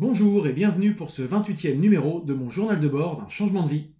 Bonjour 0.00 0.46
et 0.46 0.52
bienvenue 0.52 0.94
pour 0.94 1.10
ce 1.10 1.22
28e 1.22 1.74
numéro 1.74 2.20
de 2.20 2.32
mon 2.32 2.50
journal 2.50 2.78
de 2.78 2.86
bord 2.86 3.20
d'un 3.20 3.28
changement 3.28 3.64
de 3.64 3.70
vie. 3.70 3.90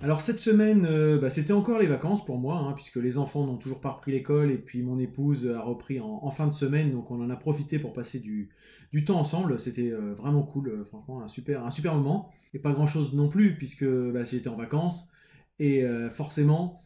Alors 0.00 0.20
cette 0.20 0.38
semaine, 0.38 0.86
euh, 0.86 1.18
bah, 1.18 1.28
c'était 1.28 1.52
encore 1.52 1.80
les 1.80 1.88
vacances 1.88 2.24
pour 2.24 2.38
moi, 2.38 2.58
hein, 2.58 2.72
puisque 2.74 2.98
les 2.98 3.18
enfants 3.18 3.44
n'ont 3.44 3.56
toujours 3.56 3.80
pas 3.80 3.90
repris 3.90 4.12
l'école 4.12 4.52
et 4.52 4.58
puis 4.58 4.80
mon 4.84 5.00
épouse 5.00 5.50
a 5.52 5.60
repris 5.60 5.98
en, 5.98 6.30
fin 6.30 6.46
de 6.46 6.52
semaine, 6.52 6.92
donc 6.92 7.10
on 7.10 7.20
en 7.20 7.30
a 7.30 7.34
profité 7.36 7.80
pour 7.80 7.92
passer 7.92 8.20
du, 8.20 8.48
temps 9.04 9.18
ensemble. 9.18 9.58
C'était 9.58 9.90
euh, 9.90 10.14
vraiment 10.14 10.44
cool, 10.44 10.68
euh, 10.68 10.84
franchement, 10.84 11.20
un 11.20 11.26
super, 11.26 11.94
moment. 11.96 12.30
Et 12.52 12.60
pas 12.60 12.70
grand-chose 12.70 13.12
non 13.12 13.28
plus, 13.28 13.56
puisque 13.56 13.84
bah, 13.84 14.22
j'étais 14.22 14.46
en 14.46 14.56
vacances. 14.56 15.10
Et 15.58 15.84
forcément, 16.10 16.80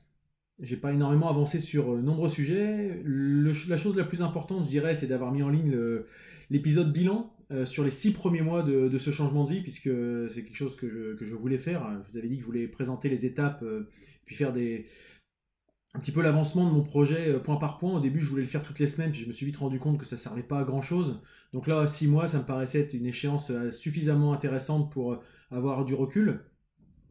j'ai 0.60 0.76
pas 0.76 0.92
énormément 0.92 1.28
avancé 1.28 1.60
sur 1.60 1.92
euh, 1.94 2.00
nombreux 2.00 2.28
sujets. 2.28 3.00
la 3.04 3.76
chose 3.76 3.96
la 3.96 4.04
plus 4.04 4.22
importante, 4.22 4.64
je 4.64 4.70
dirais, 4.70 4.94
c'est 4.94 5.06
d'avoir 5.06 5.32
mis 5.32 5.42
en 5.42 5.48
ligne 5.48 5.76
l'épisode 6.50 6.92
bilan 6.92 7.32
euh, 7.50 7.64
sur 7.64 7.84
les 7.84 7.90
six 7.90 8.12
premiers 8.12 8.40
mois 8.42 8.62
de, 8.62 8.98
ce 8.98 9.10
changement 9.10 9.44
de 9.44 9.50
vie, 9.50 9.62
puisque 9.62 9.90
c'est 10.28 10.42
quelque 10.42 10.56
chose 10.56 10.76
que 10.76 11.16
je, 11.20 11.34
voulais 11.34 11.58
faire. 11.58 11.88
Je 12.06 12.12
vous 12.12 12.18
avais 12.18 12.28
dit 12.28 12.36
que 12.36 12.42
je 12.42 12.46
voulais 12.46 12.66
présenter 12.66 13.08
les 13.08 13.24
étapes, 13.24 13.62
euh, 13.62 13.88
puis 14.24 14.34
faire 14.34 14.52
des, 14.52 14.86
un 15.94 16.00
petit 16.00 16.12
peu 16.12 16.22
l'avancement 16.22 16.66
de 16.66 16.74
mon 16.74 16.82
projet 16.82 17.38
point 17.40 17.56
par 17.56 17.78
point. 17.78 17.96
Au 17.96 18.00
début, 18.00 18.20
je 18.20 18.28
voulais 18.28 18.42
le 18.42 18.48
faire 18.48 18.62
toutes 18.64 18.80
les 18.80 18.88
semaines, 18.88 19.12
puis 19.12 19.20
je 19.20 19.28
me 19.28 19.32
suis 19.32 19.46
vite 19.46 19.56
rendu 19.56 19.78
compte 19.78 19.98
que 19.98 20.06
ça 20.06 20.16
servait 20.16 20.42
pas 20.42 20.58
à 20.58 20.64
grand 20.64 20.82
chose. 20.82 21.20
Donc 21.52 21.66
là, 21.66 21.86
six 21.86 22.08
mois, 22.08 22.26
ça 22.26 22.38
me 22.38 22.44
paraissait 22.44 22.80
être 22.80 22.94
une 22.94 23.06
échéance 23.06 23.52
suffisamment 23.70 24.32
intéressante 24.32 24.92
pour 24.92 25.22
avoir 25.50 25.84
du 25.84 25.94
recul. 25.94 26.40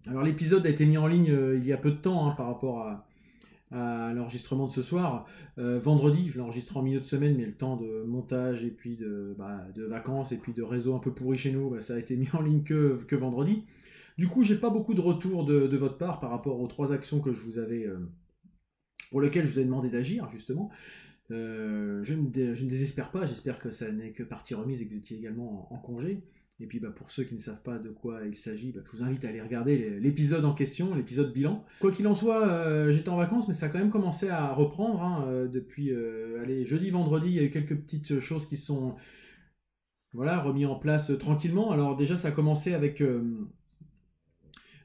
Alors 0.05 0.23
l'épisode 0.23 0.65
a 0.65 0.69
été 0.69 0.85
mis 0.85 0.97
en 0.97 1.07
ligne 1.07 1.35
il 1.55 1.65
y 1.65 1.73
a 1.73 1.77
peu 1.77 1.91
de 1.91 1.97
temps 1.97 2.29
hein, 2.29 2.35
par 2.37 2.47
rapport 2.47 2.81
à, 2.81 3.06
à 3.71 4.13
l'enregistrement 4.13 4.67
de 4.67 4.71
ce 4.71 4.81
soir. 4.81 5.25
Euh, 5.57 5.79
vendredi, 5.79 6.29
je 6.29 6.37
l'enregistre 6.37 6.77
en 6.77 6.81
milieu 6.81 6.99
de 6.99 7.05
semaine, 7.05 7.35
mais 7.35 7.45
le 7.45 7.55
temps 7.55 7.75
de 7.75 8.03
montage 8.03 8.63
et 8.63 8.71
puis 8.71 8.95
de, 8.95 9.35
bah, 9.37 9.65
vacances 9.75 10.31
et 10.31 10.37
puis 10.37 10.53
de 10.53 10.63
réseau 10.63 10.95
un 10.95 10.99
peu 10.99 11.13
pourri 11.13 11.37
chez 11.37 11.51
nous, 11.51 11.69
bah, 11.69 11.81
ça 11.81 11.95
a 11.95 11.99
été 11.99 12.15
mis 12.15 12.29
en 12.33 12.41
ligne 12.41 12.63
que, 12.63 12.97
que 13.07 13.15
vendredi. 13.15 13.65
Du 14.17 14.27
coup, 14.27 14.43
j'ai 14.43 14.57
pas 14.57 14.69
beaucoup 14.69 14.93
de 14.93 15.01
retour 15.01 15.45
de, 15.45 15.67
de, 15.67 15.77
votre 15.77 15.97
part 15.97 16.19
par 16.19 16.31
rapport 16.31 16.59
aux 16.59 16.67
trois 16.67 16.91
actions 16.91 17.19
que 17.19 17.33
je 17.33 17.41
vous 17.41 17.59
avais, 17.59 17.85
euh, 17.85 17.99
pour 19.11 19.21
lesquelles 19.21 19.45
je 19.45 19.53
vous 19.53 19.59
ai 19.59 19.65
demandé 19.65 19.89
d'agir 19.89 20.29
justement. 20.29 20.71
Euh, 21.29 22.03
je, 22.03 22.13
ne, 22.13 22.29
désespère 22.29 23.11
pas, 23.11 23.25
j'espère 23.25 23.59
que 23.59 23.69
ça 23.69 23.91
n'est 23.91 24.11
que 24.11 24.23
partie 24.23 24.55
remise 24.55 24.81
et 24.81 24.85
que 24.85 24.91
vous 24.91 24.99
étiez 24.99 25.17
également 25.17 25.71
en 25.73 25.77
congé. 25.77 26.23
Et 26.59 26.65
puis 26.65 26.79
bah, 26.79 26.89
pour 26.89 27.11
ceux 27.11 27.23
qui 27.23 27.35
ne 27.35 27.39
savent 27.39 27.61
pas 27.61 27.77
de 27.77 27.89
quoi 27.89 28.21
il 28.25 28.35
s'agit, 28.35 28.71
bah, 28.71 28.81
je 28.83 28.97
vous 28.97 29.03
invite 29.03 29.23
à 29.25 29.29
aller 29.29 29.41
regarder 29.41 29.99
l'épisode 29.99 30.43
en 30.43 30.53
question, 30.53 30.95
l'épisode 30.95 31.31
bilan. 31.31 31.63
Quoi 31.79 31.91
qu'il 31.91 32.07
en 32.07 32.15
soit, 32.15 32.47
euh, 32.47 32.91
j'étais 32.91 33.09
en 33.09 33.17
vacances, 33.17 33.47
mais 33.47 33.53
ça 33.53 33.67
a 33.67 33.69
quand 33.69 33.77
même 33.77 33.91
commencé 33.91 34.29
à 34.29 34.53
reprendre. 34.53 35.03
Hein, 35.03 35.25
euh, 35.27 35.47
depuis 35.47 35.91
euh, 35.91 36.41
allez, 36.41 36.65
jeudi, 36.65 36.89
vendredi, 36.89 37.27
il 37.27 37.33
y 37.33 37.39
a 37.39 37.43
eu 37.43 37.51
quelques 37.51 37.75
petites 37.75 38.19
choses 38.19 38.47
qui 38.47 38.57
sont 38.57 38.95
voilà, 40.13 40.43
en 40.43 40.75
place 40.79 41.11
tranquillement. 41.19 41.71
Alors 41.71 41.95
déjà, 41.95 42.17
ça 42.17 42.29
a 42.29 42.31
commencé 42.31 42.73
avec... 42.73 43.03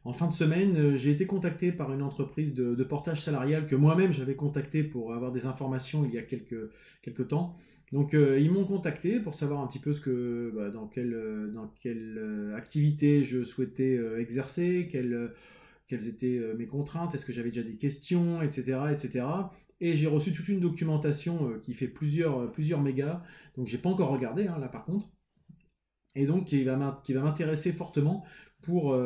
en 0.05 0.13
fin 0.13 0.27
de 0.27 0.33
semaine, 0.33 0.97
j'ai 0.97 1.11
été 1.11 1.25
contacté 1.25 1.73
par 1.73 1.91
une 1.91 2.03
entreprise 2.03 2.53
de, 2.53 2.75
de 2.75 2.85
portage 2.85 3.23
salarial 3.23 3.65
que 3.65 3.77
moi-même 3.77 4.13
j'avais 4.13 4.35
contacté 4.35 4.83
pour 4.83 5.15
avoir 5.15 5.33
des 5.33 5.47
informations 5.47 6.05
il 6.05 6.13
y 6.13 6.19
a 6.19 6.23
quelques, 6.23 6.71
quelques 7.01 7.29
temps. 7.29 7.57
Donc 7.93 8.15
euh, 8.15 8.41
ils 8.41 8.51
m'ont 8.51 8.65
contacté 8.65 9.21
pour 9.21 9.35
savoir 9.35 9.61
un 9.61 9.67
petit 9.67 9.79
peu 9.79 9.93
ce 9.93 10.01
que, 10.01 10.51
bah, 10.57 10.71
dans 10.71 10.89
quelle, 10.89 11.13
euh, 11.13 11.49
dans 11.49 11.69
quelle 11.69 12.17
euh, 12.19 12.57
activité 12.57 13.23
je 13.23 13.45
souhaitais 13.45 13.99
exercer, 14.19 14.89
quelles, 14.91 15.33
quelles 15.87 16.09
étaient 16.09 16.41
mes 16.57 16.67
contraintes, 16.67 17.15
est-ce 17.15 17.27
que 17.27 17.33
j'avais 17.33 17.51
déjà 17.51 17.63
des 17.63 17.77
questions, 17.77 18.41
etc. 18.41 18.81
etc. 18.91 19.27
Et 19.81 19.95
j'ai 19.95 20.07
reçu 20.07 20.33
toute 20.33 20.49
une 20.49 20.61
documentation 20.61 21.59
qui 21.61 21.75
fait 21.75 21.89
plusieurs, 21.89 22.51
plusieurs 22.53 22.81
mégas, 22.81 23.23
donc 23.57 23.67
j'ai 23.67 23.79
pas 23.79 23.91
encore 23.91 24.11
regardé 24.11 24.47
hein, 24.47 24.59
là 24.59 24.69
par 24.69 24.85
contre 24.85 25.11
et 26.15 26.25
donc 26.27 26.45
qui 26.45 26.63
va 26.63 26.77
m'intéresser 26.77 27.73
fortement 27.73 28.25
pour, 28.63 28.97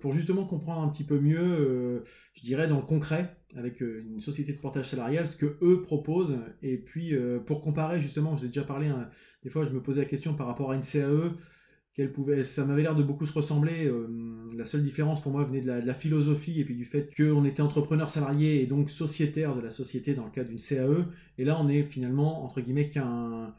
pour 0.00 0.12
justement 0.12 0.44
comprendre 0.44 0.82
un 0.82 0.88
petit 0.88 1.04
peu 1.04 1.18
mieux, 1.18 2.04
je 2.38 2.44
dirais, 2.44 2.68
dans 2.68 2.76
le 2.76 2.82
concret, 2.82 3.36
avec 3.56 3.82
euh, 3.82 4.04
une 4.06 4.20
société 4.20 4.52
de 4.52 4.58
portage 4.58 4.90
salarial, 4.90 5.26
ce 5.26 5.36
que 5.36 5.58
eux 5.62 5.82
proposent, 5.82 6.38
et 6.62 6.76
puis 6.76 7.14
pour 7.46 7.60
comparer 7.60 8.00
justement, 8.00 8.36
je 8.36 8.40
vous 8.40 8.44
ai 8.46 8.48
déjà 8.48 8.64
parlé, 8.64 8.88
hein, 8.88 9.08
des 9.42 9.50
fois 9.50 9.64
je 9.64 9.70
me 9.70 9.82
posais 9.82 10.00
la 10.00 10.06
question 10.06 10.34
par 10.34 10.46
rapport 10.46 10.70
à 10.70 10.74
une 10.74 10.82
CAE, 10.82 11.34
qu'elle 11.94 12.12
pouvait, 12.12 12.44
ça 12.44 12.64
m'avait 12.64 12.82
l'air 12.82 12.94
de 12.94 13.02
beaucoup 13.02 13.26
se 13.26 13.32
ressembler, 13.32 13.90
la 14.54 14.64
seule 14.64 14.84
différence 14.84 15.20
pour 15.20 15.32
moi 15.32 15.42
venait 15.42 15.60
de 15.60 15.66
la, 15.66 15.94
philosophie 15.94 16.60
et 16.60 16.64
puis 16.64 16.76
du 16.76 16.84
fait 16.84 17.12
qu'on 17.16 17.44
était 17.44 17.62
entrepreneur 17.62 18.08
salarié 18.08 18.62
et 18.62 18.66
donc 18.66 18.88
sociétaire 18.88 19.56
de 19.56 19.60
la 19.60 19.70
société 19.70 20.14
dans 20.14 20.24
le 20.24 20.30
cas 20.30 20.44
d'une 20.44 20.60
CAE, 20.60 21.06
et 21.38 21.44
là 21.44 21.58
on 21.60 21.68
est 21.68 21.82
finalement, 21.82 22.44
entre 22.44 22.60
guillemets, 22.60 22.90
qu'un 22.90 23.52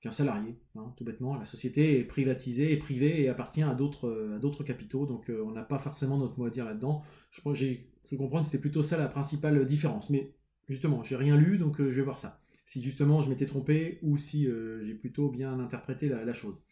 qu'un 0.00 0.10
salarié, 0.10 0.58
hein, 0.74 0.92
tout 0.96 1.04
bêtement. 1.04 1.36
La 1.36 1.44
société 1.44 1.98
est 1.98 2.04
privatisée, 2.04 2.72
est 2.72 2.76
privée 2.76 3.22
et 3.22 3.28
appartient 3.28 3.62
à 3.62 3.74
d'autres, 3.74 4.34
à 4.36 4.38
d'autres 4.38 4.62
capitaux, 4.62 5.06
donc 5.06 5.30
euh, 5.30 5.42
on 5.44 5.52
n'a 5.52 5.62
pas 5.62 5.78
forcément 5.78 6.18
notre 6.18 6.38
mot 6.38 6.46
à 6.46 6.50
dire 6.50 6.64
là-dedans. 6.64 7.02
Je 7.30 7.40
j'ai 7.54 7.90
cru 8.06 8.16
comprendre 8.16 8.44
que 8.44 8.50
c'était 8.50 8.60
plutôt 8.60 8.82
ça 8.82 8.96
la 8.96 9.08
principale 9.08 9.64
différence. 9.66 10.10
Mais 10.10 10.32
justement, 10.68 11.02
j'ai 11.02 11.16
rien 11.16 11.36
lu, 11.36 11.58
donc 11.58 11.80
euh, 11.80 11.90
je 11.90 11.96
vais 11.96 12.02
voir 12.02 12.18
ça. 12.18 12.40
Si 12.64 12.82
justement 12.82 13.20
je 13.20 13.28
m'étais 13.28 13.46
trompé 13.46 13.98
ou 14.02 14.16
si 14.16 14.48
euh, 14.48 14.84
j'ai 14.84 14.94
plutôt 14.94 15.28
bien 15.28 15.60
interprété 15.60 16.08
la, 16.08 16.32
chose. 16.32 16.62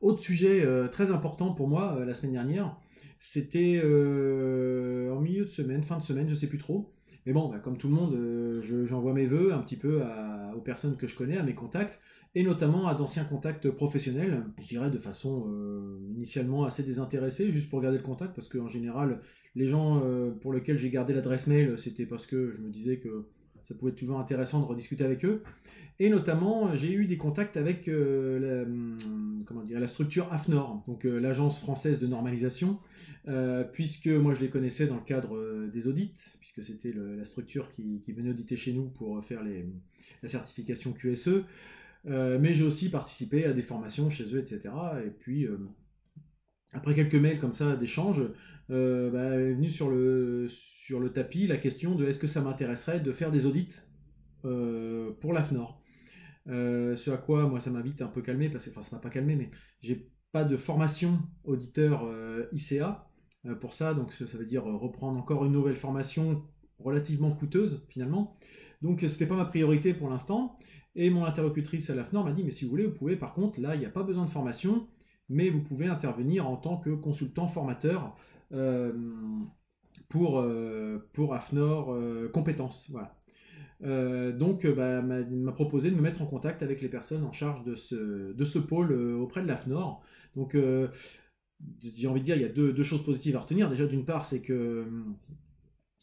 Autre 0.00 0.20
sujet 0.20 0.66
très 0.90 1.12
important 1.12 1.54
pour 1.54 1.68
moi 1.68 2.04
la 2.04 2.12
semaine 2.12 2.32
dernière, 2.32 2.76
c'était 3.20 3.80
en 3.80 5.20
milieu 5.20 5.44
de 5.44 5.48
semaine, 5.48 5.84
fin 5.84 5.96
de 5.96 6.02
semaine, 6.02 6.28
je 6.28 6.34
sais 6.34 6.48
plus 6.48 6.58
trop. 6.58 6.92
Mais 7.26 7.32
bon, 7.32 7.48
bah, 7.48 7.58
comme 7.58 7.78
tout 7.78 7.88
le 7.88 7.94
monde, 7.94 8.14
euh, 8.14 8.86
j'envoie 8.86 9.12
mes 9.12 9.26
voeux 9.26 9.52
un 9.52 9.60
petit 9.60 9.76
peu 9.76 10.02
aux 10.56 10.60
personnes 10.60 10.96
que 10.96 11.06
je 11.06 11.16
connais, 11.16 11.36
à 11.36 11.42
mes 11.42 11.54
contacts, 11.54 12.00
et 12.34 12.42
notamment 12.42 12.88
à 12.88 12.94
d'anciens 12.94 13.24
contacts 13.24 13.70
professionnels, 13.70 14.44
je 14.58 14.66
dirais 14.66 14.90
de 14.90 14.98
façon 14.98 15.46
euh, 15.48 16.00
initialement 16.14 16.64
assez 16.64 16.82
désintéressée, 16.82 17.52
juste 17.52 17.70
pour 17.70 17.80
garder 17.80 17.98
le 17.98 18.02
contact, 18.04 18.34
parce 18.34 18.48
qu'en 18.48 18.68
général, 18.68 19.20
les 19.54 19.66
gens 19.66 20.02
euh, 20.04 20.30
pour 20.30 20.52
lesquels 20.52 20.78
j'ai 20.78 20.90
gardé 20.90 21.12
l'adresse 21.12 21.46
mail, 21.46 21.78
c'était 21.78 22.06
parce 22.06 22.26
que 22.26 22.52
je 22.52 22.58
me 22.58 22.70
disais 22.70 22.98
que 22.98 23.26
ça 23.64 23.74
pouvait 23.74 23.92
être 23.92 23.98
toujours 23.98 24.18
intéressant 24.18 24.60
de 24.60 24.64
rediscuter 24.64 25.04
avec 25.04 25.24
eux. 25.24 25.42
Et 26.00 26.08
notamment, 26.08 26.74
j'ai 26.74 26.92
eu 26.92 27.06
des 27.06 27.16
contacts 27.16 27.56
avec 27.56 27.86
la, 27.86 28.62
hum, 28.62 28.96
comment 29.46 29.62
dire, 29.62 29.78
la 29.78 29.86
structure 29.86 30.32
AFNOR, 30.32 30.82
donc 30.86 31.04
l'agence 31.04 31.60
française 31.60 31.98
de 31.98 32.06
normalisation, 32.06 32.78
euh, 33.28 33.62
puisque 33.62 34.08
moi 34.08 34.34
je 34.34 34.40
les 34.40 34.48
connaissais 34.48 34.86
dans 34.86 34.96
le 34.96 35.02
cadre 35.02 35.36
euh, 35.36 35.70
des 35.72 35.86
audits, 35.86 36.14
puisque 36.40 36.64
c'était 36.64 36.92
la 36.92 37.24
structure 37.24 37.70
qui, 37.70 38.02
venait 38.08 38.30
auditer 38.30 38.56
chez 38.56 38.72
nous 38.72 38.88
pour 38.88 39.24
faire 39.24 39.42
la 40.22 40.28
certification 40.28 40.92
QSE. 40.92 41.44
Euh, 42.06 42.38
mais 42.40 42.52
j'ai 42.52 42.64
aussi 42.64 42.90
participé 42.90 43.44
à 43.44 43.52
des 43.52 43.62
formations 43.62 44.10
chez 44.10 44.24
eux, 44.34 44.38
etc. 44.38 44.74
Et 45.06 45.10
puis, 45.10 45.46
après 46.72 46.94
quelques 46.94 47.14
mails 47.14 47.38
comme 47.38 47.52
ça 47.52 47.76
d'échange, 47.76 48.22
bah, 48.68 48.74
est 48.74 49.52
venue 49.52 49.68
sur 49.68 49.90
le, 49.90 50.46
sur 50.48 50.98
le 50.98 51.10
tapis 51.10 51.46
la 51.46 51.58
question 51.58 51.94
de 51.94 52.06
est-ce 52.06 52.18
que 52.18 52.26
ça 52.26 52.40
m'intéresserait 52.40 53.00
de 53.00 53.12
faire 53.12 53.30
des 53.30 53.44
audits 53.44 53.80
pour 54.42 55.32
l'AFNOR. 55.32 55.82
ce 56.46 57.10
à 57.10 57.18
quoi 57.18 57.46
moi 57.46 57.60
ça 57.60 57.70
m'a 57.70 57.82
vite 57.82 58.00
un 58.00 58.08
peu 58.08 58.22
calmé, 58.22 58.48
parce 58.48 58.64
que 58.64 58.70
enfin 58.70 58.82
ça 58.82 58.96
m'a 58.96 59.02
pas 59.02 59.10
calmé, 59.10 59.36
mais 59.36 59.50
j'ai 59.82 60.10
pas 60.32 60.44
de 60.44 60.56
formation 60.56 61.18
auditeur 61.44 62.08
ICA. 62.52 63.12
Euh, 63.46 63.54
pour 63.54 63.74
ça, 63.74 63.94
donc 63.94 64.12
ça 64.12 64.24
veut 64.38 64.46
dire 64.46 64.68
euh, 64.68 64.76
reprendre 64.76 65.18
encore 65.18 65.44
une 65.44 65.52
nouvelle 65.52 65.76
formation 65.76 66.44
relativement 66.78 67.32
coûteuse 67.32 67.84
finalement. 67.88 68.36
Donc 68.82 69.00
ce 69.00 69.06
n'était 69.06 69.26
pas 69.26 69.36
ma 69.36 69.44
priorité 69.44 69.94
pour 69.94 70.08
l'instant. 70.08 70.56
Et 70.94 71.08
mon 71.10 71.24
interlocutrice 71.24 71.88
à 71.90 71.94
l'AFNOR 71.94 72.24
m'a 72.24 72.32
dit, 72.32 72.44
mais 72.44 72.50
si 72.50 72.64
vous 72.64 72.70
voulez, 72.70 72.84
vous 72.84 72.94
pouvez, 72.94 73.16
par 73.16 73.32
contre, 73.32 73.60
là, 73.60 73.74
il 73.74 73.78
n'y 73.78 73.86
a 73.86 73.90
pas 73.90 74.02
besoin 74.02 74.26
de 74.26 74.30
formation, 74.30 74.88
mais 75.32 75.50
vous 75.50 75.60
pouvez 75.60 75.86
intervenir 75.86 76.48
en 76.48 76.56
tant 76.56 76.76
que 76.76 76.90
consultant 76.90 77.48
formateur 77.48 78.16
euh, 78.52 78.92
pour, 80.08 80.44
pour 81.12 81.34
AFNOR 81.34 81.96
compétences. 82.32 82.90
Voilà. 82.90 83.16
donc, 84.32 84.66
bah, 84.66 85.02
m'a 85.02 85.52
proposé 85.52 85.90
de 85.90 85.96
me 85.96 86.02
mettre 86.02 86.22
en 86.22 86.26
contact 86.26 86.62
avec 86.62 86.82
les 86.82 86.88
personnes 86.88 87.24
en 87.24 87.32
charge 87.32 87.64
de 87.64 87.74
ce, 87.74 88.32
de 88.32 88.44
ce 88.44 88.58
pôle 88.58 88.92
auprès 88.92 89.42
de 89.42 89.48
l'AFNOR. 89.48 90.02
Donc, 90.36 90.56
j'ai 91.80 92.06
envie 92.06 92.20
de 92.20 92.24
dire, 92.24 92.36
il 92.36 92.42
y 92.42 92.44
a 92.44 92.48
deux, 92.48 92.82
choses 92.82 93.04
positives 93.04 93.36
à 93.36 93.40
retenir. 93.40 93.68
Déjà, 93.68 93.86
d'une 93.86 94.04
part, 94.04 94.24
c'est 94.24 94.40
que 94.40 94.86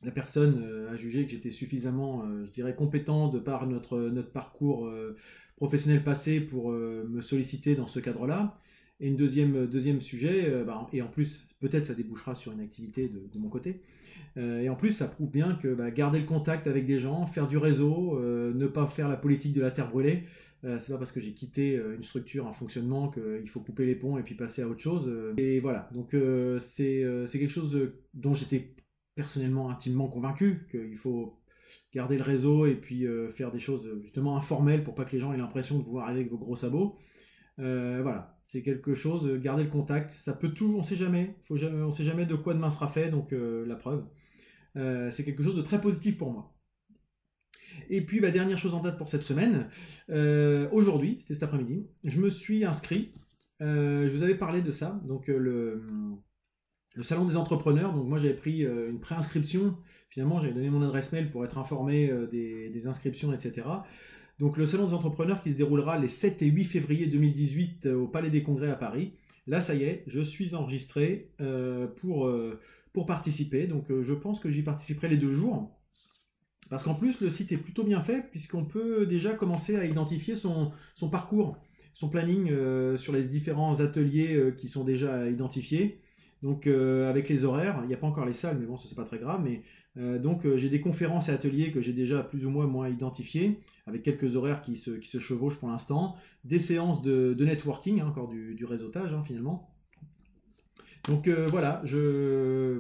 la 0.04 0.12
personne 0.12 0.64
euh, 0.64 0.92
a 0.92 0.96
jugé 0.96 1.26
que 1.26 1.32
j'étais 1.32 1.52
suffisamment, 1.52 2.24
euh, 2.24 2.46
je 2.46 2.52
dirais, 2.52 2.76
compétent 2.76 3.28
de 3.28 3.40
par 3.40 3.68
notre, 3.68 4.00
notre 4.00 4.32
parcours 4.32 4.86
euh, 4.86 5.16
professionnel 5.56 6.04
passé 6.04 6.40
pour 6.40 6.72
me 6.72 7.20
solliciter 7.22 7.76
dans 7.76 7.88
ce 7.88 8.00
cadre-là. 8.00 8.58
Et 9.00 9.08
une 9.08 9.16
deuxième, 9.16 9.66
deuxième 9.68 10.02
sujet, 10.02 10.52
bah, 10.66 10.88
et 10.92 11.02
en 11.02 11.08
plus, 11.08 11.46
peut-être 11.60 11.86
ça 11.86 11.94
débouchera 11.94 12.36
sur 12.36 12.52
une 12.52 12.60
activité 12.60 13.10
de, 13.10 13.40
mon 13.40 13.48
côté. 13.48 13.82
et 14.36 14.68
en 14.68 14.76
plus, 14.76 14.92
ça 14.92 15.08
prouve 15.08 15.32
bien 15.32 15.56
que 15.56 15.74
bah, 15.74 15.90
garder 15.90 16.20
le 16.20 16.26
contact 16.26 16.68
avec 16.68 16.86
des 16.86 17.00
gens, 17.00 17.26
faire 17.26 17.48
du 17.48 17.58
réseau, 17.58 18.20
ne 18.20 18.68
pas 18.68 18.88
faire 18.88 19.08
la 19.08 19.16
politique 19.16 19.54
de 19.54 19.62
la 19.62 19.72
terre 19.72 19.90
brûlée, 19.90 20.24
euh, 20.66 20.78
c'est 20.78 20.92
pas 20.92 20.98
parce 20.98 21.12
que 21.14 21.22
j'ai 21.22 21.34
quitté 21.34 21.78
euh, 21.78 21.96
une 21.96 22.04
structure, 22.04 22.46
un 22.48 22.52
fonctionnement 22.54 23.10
qu'il 23.10 23.48
faut 23.48 23.62
couper 23.62 23.86
les 23.86 23.96
ponts 23.96 24.18
et 24.18 24.24
puis 24.24 24.36
passer 24.36 24.62
à 24.62 24.68
autre 24.68 24.82
chose. 24.82 25.08
Euh. 25.08 25.34
Et 25.38 25.60
voilà, 25.60 25.90
donc 25.94 26.16
c'est 26.60 27.06
quelque 27.32 27.48
chose 27.48 27.92
dont 28.14 28.34
j'étais 28.34 28.76
personnellement 29.16 29.70
intimement 29.70 30.08
convaincu 30.08 30.68
qu'il 30.72 30.98
faut 30.98 31.40
garder 31.94 32.18
le 32.18 32.24
réseau 32.24 32.66
et 32.66 32.76
puis 32.76 33.06
faire 33.32 33.52
des 33.52 33.60
choses 33.60 33.90
justement 34.02 34.38
informelles 34.38 34.84
pour 34.84 34.96
pas 34.96 35.06
que 35.06 35.12
les 35.12 35.20
gens 35.20 35.34
aient 35.34 35.38
l'impression 35.38 35.80
de 35.80 35.84
vous 35.84 35.92
voir 35.92 36.08
avec 36.08 36.30
vos 36.30 36.38
gros 36.38 36.56
sabots. 36.56 36.98
Voilà, 37.60 38.40
c'est 38.48 38.62
quelque 38.62 38.94
chose, 38.94 39.40
garder 39.40 39.64
le 39.64 39.70
contact, 39.70 40.10
ça 40.10 40.34
peut 40.34 40.50
toujours, 40.50 40.80
on 40.80 40.84
sait 40.84 40.96
jamais, 40.96 41.36
on 41.50 41.92
sait 41.92 42.04
jamais 42.04 42.26
de 42.26 42.36
quoi 42.36 42.54
demain 42.54 42.70
sera 42.70 42.88
fait, 42.88 43.10
donc 43.10 43.32
la 43.32 43.76
preuve. 43.76 44.06
c'est 44.76 45.24
quelque 45.24 45.44
chose 45.44 45.56
de 45.56 45.62
très 45.62 45.82
positif 45.82 46.18
pour 46.18 46.32
moi. 46.32 46.56
Et 47.90 48.06
puis, 48.06 48.20
bah, 48.20 48.32
dernière 48.32 48.58
chose 48.58 48.74
en 48.74 48.82
date 48.82 48.98
pour 48.98 49.10
cette 49.10 49.24
semaine, 49.24 49.70
aujourd'hui, 50.72 51.18
c'était 51.20 51.34
cet 51.34 51.44
après-midi, 51.44 51.88
je 52.04 52.20
me 52.20 52.30
suis 52.30 52.66
inscrit, 52.66 53.14
je 53.60 54.10
vous 54.10 54.24
avais 54.24 54.36
parlé 54.36 54.62
de 54.62 54.72
ça, 54.72 55.02
donc 55.06 55.28
le, 55.28 55.84
salon 57.04 57.26
des 57.26 57.38
entrepreneurs. 57.38 57.94
Donc 57.94 58.08
moi 58.08 58.18
j'avais 58.18 58.34
pris 58.34 58.66
euh, 58.66 58.90
une 58.90 59.00
préinscription. 59.00 59.78
Finalement 60.10 60.40
j'avais 60.40 60.54
donné 60.54 60.70
mon 60.70 60.82
adresse 60.82 61.12
mail 61.12 61.30
pour 61.30 61.46
être 61.46 61.58
informé 61.58 62.10
euh, 62.10 62.28
des, 62.28 62.88
inscriptions, 62.88 63.34
etc. 63.34 63.68
Donc 64.40 64.58
le 64.58 64.66
salon 64.66 64.88
des 64.88 64.94
entrepreneurs 64.94 65.44
qui 65.44 65.52
se 65.52 65.58
déroulera 65.58 65.98
les 65.98 66.08
7 66.08 66.42
et 66.42 66.48
8 66.48 66.64
février 66.64 67.08
2018 67.08 67.86
euh, 67.86 67.96
au 67.96 68.08
Palais 68.08 68.30
des 68.30 68.42
Congrès 68.42 68.72
à 68.72 68.76
Paris. 68.76 69.14
Là 69.48 69.62
ça 69.62 69.76
y 69.76 69.84
est, 69.84 70.04
je 70.08 70.22
suis 70.22 70.56
enregistré 70.56 71.32
pour, 71.98 72.32
pour 72.94 73.08
participer. 73.08 73.66
Donc 73.66 73.88
je 73.90 74.14
pense 74.14 74.40
que 74.40 74.52
j'y 74.52 74.62
participerai 74.62 75.08
les 75.08 75.18
deux 75.18 75.34
jours. 75.34 75.76
Parce 76.70 76.84
qu'en 76.84 76.94
plus 76.94 77.20
le 77.20 77.32
site 77.32 77.52
est 77.52 77.58
plutôt 77.58 77.84
bien 77.84 78.00
fait 78.02 78.30
puisqu'on 78.30 78.64
peut 78.64 79.08
déjà 79.08 79.34
commencer 79.34 79.76
à 79.76 79.86
identifier 79.86 80.36
son 80.36 80.72
parcours, 81.10 81.58
son 81.96 82.10
planning 82.10 82.54
sur 82.96 83.12
les 83.12 83.24
différents 83.24 83.80
ateliers 83.80 84.54
qui 84.56 84.68
sont 84.68 84.84
déjà 84.84 85.28
identifiés. 85.28 86.00
Donc 86.42 86.68
euh, 86.68 87.10
avec 87.10 87.28
les 87.28 87.44
horaires, 87.44 87.80
il 87.84 87.88
n'y 87.88 87.94
a 87.94 87.98
pas 87.98 88.08
encore 88.08 88.26
les 88.26 88.34
salles, 88.34 88.58
mais 88.60 88.66
bon, 88.66 88.78
ce 88.78 88.88
c'est 88.88 88.96
pas 88.96 89.04
très 89.04 89.20
grave. 89.20 89.42
Mais 89.44 89.64
euh, 89.98 90.20
donc 90.20 90.46
euh, 90.46 90.58
j'ai 90.58 90.70
des 90.70 90.80
conférences 90.80 91.30
et 91.30 91.32
ateliers 91.32 91.72
que 91.72 91.82
j'ai 91.82 91.94
déjà 91.94 92.24
plus 92.24 92.46
ou 92.46 92.50
moins 92.50 92.66
moins 92.66 92.88
identifiés, 92.88 93.60
avec 93.88 94.04
quelques 94.04 94.36
horaires 94.36 94.62
qui 94.62 94.78
se, 94.78 95.00
chevauchent 95.02 95.58
pour 95.58 95.70
l'instant, 95.70 96.16
des 96.46 96.60
séances 96.60 97.02
de, 97.02 97.36
networking, 97.44 98.00
hein, 98.00 98.08
encore 98.08 98.30
du, 98.30 98.66
réseautage 98.66 99.14
hein, 99.14 99.24
finalement. 99.26 99.70
Donc 101.08 101.28
voilà, 101.28 101.82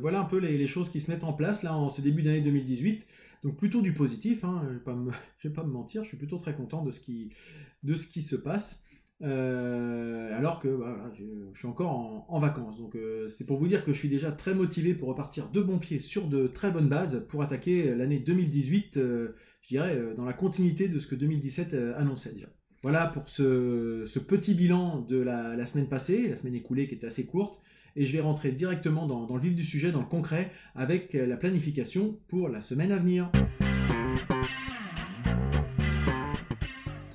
voilà 0.01 0.19
un 0.19 0.25
peu 0.25 0.37
les, 0.37 0.67
choses 0.67 0.89
qui 0.89 0.99
se 0.99 1.09
mettent 1.09 1.23
en 1.23 1.33
place 1.33 1.63
là 1.63 1.75
en 1.75 1.89
ce 1.89 2.01
début 2.01 2.21
d'année 2.21 2.41
2018. 2.41 3.07
Donc 3.43 3.57
plutôt 3.57 3.81
du 3.81 3.93
positif, 3.93 4.43
hein, 4.43 4.61
je 4.65 4.91
ne 4.91 5.09
vais, 5.43 5.49
pas 5.49 5.63
me 5.63 5.71
mentir, 5.71 6.03
je 6.03 6.09
suis 6.09 6.17
plutôt 6.17 6.37
très 6.37 6.53
content 6.53 6.83
de 6.83 6.91
ce 6.91 6.99
qui 6.99 8.21
se 8.21 8.35
passe. 8.35 8.83
Euh, 9.21 10.37
alors 10.37 10.59
que 10.59 10.69
bah, 10.69 11.11
je, 11.17 11.23
suis 11.57 11.67
encore 11.67 12.25
en, 12.29 12.39
vacances. 12.39 12.77
Donc 12.77 12.95
euh, 12.95 13.27
c'est 13.27 13.45
pour 13.45 13.57
vous 13.57 13.67
dire 13.67 13.83
que 13.83 13.91
je 13.91 13.97
suis 13.97 14.09
déjà 14.09 14.31
très 14.31 14.53
motivé 14.53 14.93
pour 14.93 15.09
repartir 15.09 15.49
de 15.49 15.61
bon 15.61 15.77
pied 15.77 15.99
sur 15.99 16.27
de 16.27 16.47
très 16.47 16.71
bonnes 16.71 16.87
bases 16.87 17.25
pour 17.27 17.41
attaquer 17.41 17.93
l'année 17.95 18.19
2018, 18.19 18.97
euh, 18.97 19.35
je 19.61 19.67
dirais, 19.67 19.99
dans 20.15 20.25
la 20.25 20.33
continuité 20.33 20.87
de 20.87 20.99
ce 20.99 21.07
que 21.07 21.15
2017 21.15 21.75
annonçait 21.97 22.31
déjà. 22.31 22.47
Voilà 22.81 23.07
pour 23.07 23.27
ce, 23.27 24.19
petit 24.19 24.53
bilan 24.53 25.01
de 25.01 25.17
la, 25.17 25.65
semaine 25.65 25.89
passée, 25.89 26.29
la 26.29 26.37
semaine 26.37 26.55
écoulée 26.55 26.87
qui 26.87 26.95
était 26.95 27.07
assez 27.07 27.25
courte. 27.25 27.59
Et 27.95 28.05
je 28.05 28.13
vais 28.13 28.21
rentrer 28.21 28.51
directement 28.51 29.07
dans, 29.07 29.25
dans 29.25 29.35
le 29.35 29.41
vif 29.41 29.55
du 29.55 29.63
sujet, 29.65 29.91
dans 29.91 29.99
le 29.99 30.05
concret, 30.05 30.51
avec 30.75 31.13
la 31.13 31.35
planification 31.35 32.17
pour 32.29 32.47
la 32.47 32.61
semaine 32.61 32.93
à 32.93 32.97
venir. 32.97 33.29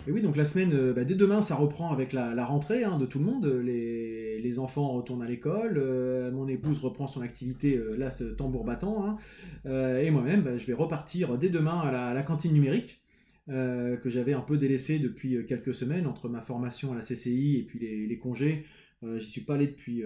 Et 0.07 0.13
oui, 0.13 0.21
donc 0.21 0.37
la 0.37 0.45
semaine, 0.45 0.73
euh, 0.75 0.93
bah, 0.93 1.05
dès 1.05 1.15
demain, 1.15 1.41
ça 1.41 1.55
reprend 1.55 1.91
avec 1.91 2.13
la, 2.13 2.45
rentrée 2.45 2.85
hein, 2.85 2.99
de 2.99 3.07
tout 3.07 3.19
le 3.19 3.25
monde. 3.25 3.47
Les, 3.47 4.59
enfants 4.59 4.93
retournent 4.93 5.23
à 5.23 5.27
l'école, 5.27 5.79
euh, 5.79 6.31
mon 6.31 6.47
épouse 6.47 6.79
reprend 6.79 7.09
son 7.09 7.23
activité, 7.23 7.77
euh, 7.77 7.97
là, 7.97 8.13
ce 8.13 8.23
tambour 8.23 8.63
battant. 8.63 9.05
Hein. 9.05 9.99
et 9.99 10.11
moi-même, 10.13 10.43
bah, 10.43 10.57
je 10.57 10.65
vais 10.67 10.75
repartir 10.75 11.37
dès 11.39 11.49
demain 11.49 11.81
à 11.81 12.15
la, 12.15 12.23
cantine 12.23 12.53
numérique. 12.53 13.03
que 13.49 14.09
j'avais 14.09 14.33
un 14.33 14.43
peu 14.43 14.57
délaissé 14.57 15.01
depuis 15.01 15.45
quelques 15.47 15.75
semaines 15.75 16.07
entre 16.07 16.29
ma 16.29 16.41
formation 16.41 16.93
à 16.93 16.95
la 16.95 17.01
CCI 17.01 17.57
et 17.57 17.63
puis 17.63 17.81
les, 17.81 18.19
congés. 18.19 18.65
J'y 19.03 19.27
suis 19.27 19.41
pas 19.41 19.55
allé 19.55 19.67
depuis 19.67 20.05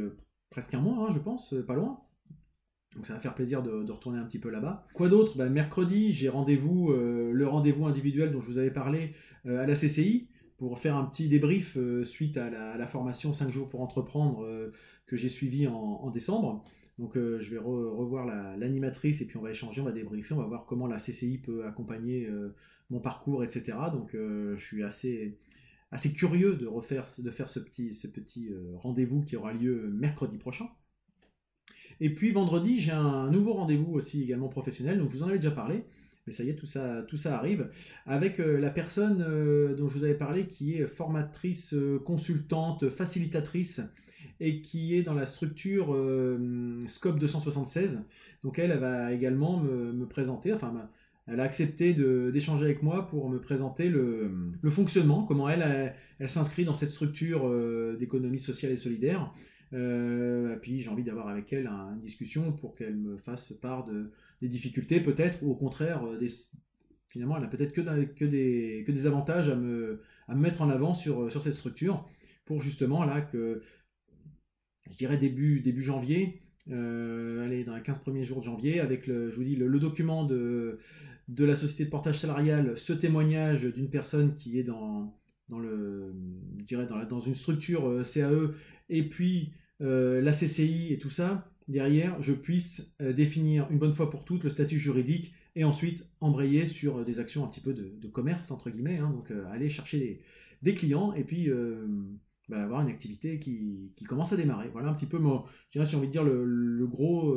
presque 0.49 0.73
un 0.73 0.81
mois, 0.81 1.09
hein, 1.09 1.12
je 1.12 1.19
pense, 1.19 1.55
pas 1.67 1.75
loin. 1.75 2.00
Donc 2.96 3.06
ça 3.06 3.14
va 3.14 3.20
faire 3.20 3.35
plaisir 3.35 3.62
de, 3.62 3.90
retourner 3.90 4.19
un 4.19 4.25
petit 4.25 4.38
peu 4.38 4.50
là-bas. 4.50 4.87
Quoi 4.94 5.08
d'autre? 5.08 5.37
Bah, 5.37 5.49
Mercredi, 5.49 6.12
j'ai 6.12 6.29
rendez-vous, 6.29 6.90
euh, 6.90 7.32
le 7.32 7.46
rendez-vous 7.46 7.87
individuel 7.87 8.32
dont 8.32 8.40
je 8.40 8.46
vous 8.46 8.58
avais 8.58 8.70
parlé 8.70 9.14
euh, 9.46 9.62
à 9.62 9.67
la 9.67 9.75
CCI 9.75 10.29
pour 10.56 10.79
faire 10.79 10.96
un 10.96 11.05
petit 11.05 11.29
débrief 11.29 11.76
euh, 11.76 12.02
suite 12.02 12.37
à 12.37 12.50
la, 12.50 12.87
formation 12.87 13.32
5 13.32 13.50
jours 13.50 13.69
pour 13.69 13.82
entreprendre 13.82 14.46
que 15.06 15.17
j'ai 15.17 15.29
suivi 15.29 15.67
en, 15.67 16.11
décembre. 16.11 16.64
Donc 16.99 17.14
je 17.14 17.50
vais 17.50 17.58
revoir 17.58 18.26
l'animatrice 18.56 19.20
et 19.20 19.26
puis 19.26 19.37
on 19.37 19.43
va 19.43 19.50
échanger, 19.50 19.81
on 19.81 19.85
va 19.85 19.93
débriefer, 19.93 20.35
on 20.35 20.38
va 20.38 20.46
voir 20.46 20.67
comment 20.67 20.88
la 20.88 20.96
CCI 20.96 21.38
peut 21.38 21.64
accompagner 21.64 22.29
mon 22.90 22.99
parcours, 22.99 23.44
etc. 23.44 23.79
Donc 23.93 24.14
je 24.14 24.61
suis 24.61 24.82
assez, 24.82 25.38
assez 25.93 26.12
curieux 26.12 26.56
de, 26.56 26.67
refaire, 26.67 27.05
de 27.19 27.31
faire 27.31 27.49
ce 27.49 27.61
petit, 27.61 27.94
ce 27.94 28.08
petit 28.08 28.50
rendez-vous 28.75 29.23
qui 29.23 29.37
aura 29.37 29.52
lieu 29.52 29.88
mercredi 29.93 30.38
prochain. 30.38 30.67
Et 32.00 32.15
puis 32.15 32.31
vendredi, 32.33 32.81
j'ai 32.81 32.93
un 32.93 33.31
nouveau 33.31 33.55
rendez-vous 33.55 33.93
aussi 33.93 34.23
également 34.23 34.49
professionnel, 34.49 34.99
donc 34.99 35.11
je 35.11 35.17
vous 35.17 35.23
en 35.25 35.29
avais 35.29 35.39
déjà 35.39 35.50
parlé, 35.50 35.85
mais 36.27 36.33
ça 36.33 36.45
y 36.45 36.50
est, 36.50 36.55
tout 36.55 36.67
ça, 36.67 37.03
tout 37.09 37.17
ça 37.17 37.37
arrive, 37.37 37.69
avec 38.06 38.39
euh, 38.39 38.61
la 38.61 38.71
personne 38.71 39.25
euh, 39.27 39.75
dont 39.75 39.89
je 39.89 39.99
vous 39.99 40.05
avais 40.05 40.15
parlé 40.15 40.47
qui 40.47 40.77
est 40.77 40.87
formatrice, 40.87 41.75
euh, 41.75 41.99
consultante, 41.99 42.89
facilitatrice, 42.89 43.81
et 44.41 44.61
qui 44.61 44.95
est 44.95 45.03
dans 45.03 45.15
la 45.15 45.27
structure 45.27 45.87
Scope 46.87 47.19
276. 47.19 48.05
Donc 48.45 48.61
elle, 48.61 48.71
elle 48.71 48.79
va 48.79 49.12
également 49.12 49.59
me, 49.59 50.06
présenter, 50.06 50.53
enfin 50.53 50.73
elle 51.27 51.41
a 51.41 51.43
accepté 51.43 51.93
d'échanger 51.93 52.65
avec 52.65 52.85
moi 52.85 53.09
pour 53.09 53.29
me 53.29 53.41
présenter 53.41 53.89
le, 53.89 54.31
fonctionnement, 54.71 55.25
comment 55.25 55.49
elle, 55.49 55.93
elle 56.21 56.29
s'inscrit 56.29 56.65
dans 56.65 56.73
cette 56.73 56.91
structure 56.91 57.53
d'économie 57.99 58.39
sociale 58.39 58.71
et 58.71 58.77
solidaire. 58.77 59.33
Euh, 59.75 60.56
puis 60.56 60.81
j'ai 60.81 60.88
envie 60.88 61.05
d'avoir 61.05 61.29
avec 61.29 61.53
elle 61.53 61.67
une 61.67 62.00
discussion 62.00 62.53
pour 62.53 62.75
qu'elle 62.75 62.97
me 62.97 63.19
fasse 63.19 63.53
part 63.53 63.85
de, 63.85 64.11
des 64.41 64.49
difficultés 64.49 65.00
peut-être, 65.00 65.43
ou 65.43 65.50
au 65.50 65.55
contraire, 65.55 66.05
euh, 66.06 66.26
finalement 67.09 67.37
elle 67.37 67.43
n'a 67.43 67.49
peut-être 67.49 67.73
que, 67.73 67.81
que, 68.05 68.25
des, 68.25 68.82
que 68.87 68.93
des 68.93 69.06
avantages 69.06 69.49
à 69.49 69.56
me, 69.56 70.00
à 70.26 70.35
me 70.35 70.41
mettre 70.41 70.62
en 70.62 70.70
avant 70.70 70.94
sur, 70.94 71.31
sur 71.31 71.43
cette 71.43 71.55
structure, 71.55 72.09
pour 72.47 72.62
justement 72.62 73.04
là 73.04 73.21
que, 73.21 73.62
je 74.90 74.97
dirais 74.97 75.19
début, 75.19 75.61
début 75.61 75.83
janvier, 75.83 76.40
euh, 76.71 77.45
allez, 77.45 77.64
dans 77.64 77.76
les 77.76 77.83
15 77.83 77.99
premiers 77.99 78.25
jours 78.25 78.40
de 78.40 78.47
janvier, 78.47 78.81
avec 78.81 79.07
le, 79.07 79.31
je 79.31 79.37
vous 79.37 79.45
dis, 79.45 79.57
le, 79.57 79.78
document 79.78 80.25
de, 80.25 80.78
de 81.28 81.45
la 81.45 81.54
société 81.54 81.85
de 81.85 81.90
portage 81.90 82.19
salarial, 82.19 82.76
ce 82.76 82.95
témoignage 82.95 83.64
d'une 83.64 83.90
personne 83.90 84.35
qui 84.35 84.59
est 84.59 84.62
dans, 84.62 85.14
dans, 85.50 85.59
le, 85.59 86.14
dirais 86.66 86.87
dans, 86.87 87.04
dans 87.04 87.21
une 87.21 87.35
structure 87.35 88.02
CAE 88.02 88.54
et 88.88 89.02
puis 89.02 89.52
euh, 89.80 90.20
la 90.20 90.32
CCI 90.32 90.92
et 90.92 90.99
tout 90.99 91.11
ça, 91.11 91.50
derrière, 91.68 92.20
je 92.23 92.32
puisse 92.32 92.94
euh, 93.00 93.12
définir 93.12 93.66
une 93.70 93.78
bonne 93.78 93.94
fois 93.94 94.11
pour 94.11 94.25
toutes 94.25 94.44
le 94.44 94.50
statut 94.50 94.78
juridique 94.78 95.32
et 95.54 95.64
ensuite 95.64 96.04
embrayer 96.20 96.66
sur 96.66 97.04
des 97.04 97.20
actions 97.20 97.44
un 97.44 97.49
petit 97.49 97.61
peu 97.61 97.73
de, 97.75 98.08
commerce, 98.08 98.50
entre 98.50 98.70
guillemets, 98.70 98.99
hein. 98.99 99.11
donc 99.11 99.30
euh, 99.30 99.47
aller 99.50 99.68
chercher 99.68 100.20
des, 100.62 100.75
clients 100.75 101.12
et 101.14 101.25
puis 101.25 101.50
bah, 102.49 102.62
avoir 102.62 102.80
une 102.80 102.88
activité 102.88 103.38
qui, 103.38 103.92
commence 104.08 104.32
à 104.32 104.37
démarrer. 104.37 104.68
Voilà 104.73 104.88
un 104.88 104.94
petit 104.94 105.06
peu, 105.06 105.20
j'ai 105.70 105.80
envie 105.80 106.06
de 106.06 106.12
dire, 106.12 106.25
le, 106.25 106.87
gros, 106.87 107.37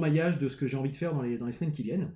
maillage 0.00 0.38
de 0.38 0.48
ce 0.48 0.56
que 0.56 0.66
j'ai 0.66 0.76
envie 0.76 0.90
de 0.90 0.96
faire 0.96 1.14
dans 1.14 1.22
les 1.22 1.52
semaines 1.52 1.72
qui 1.72 1.82
viennent. 1.82 2.10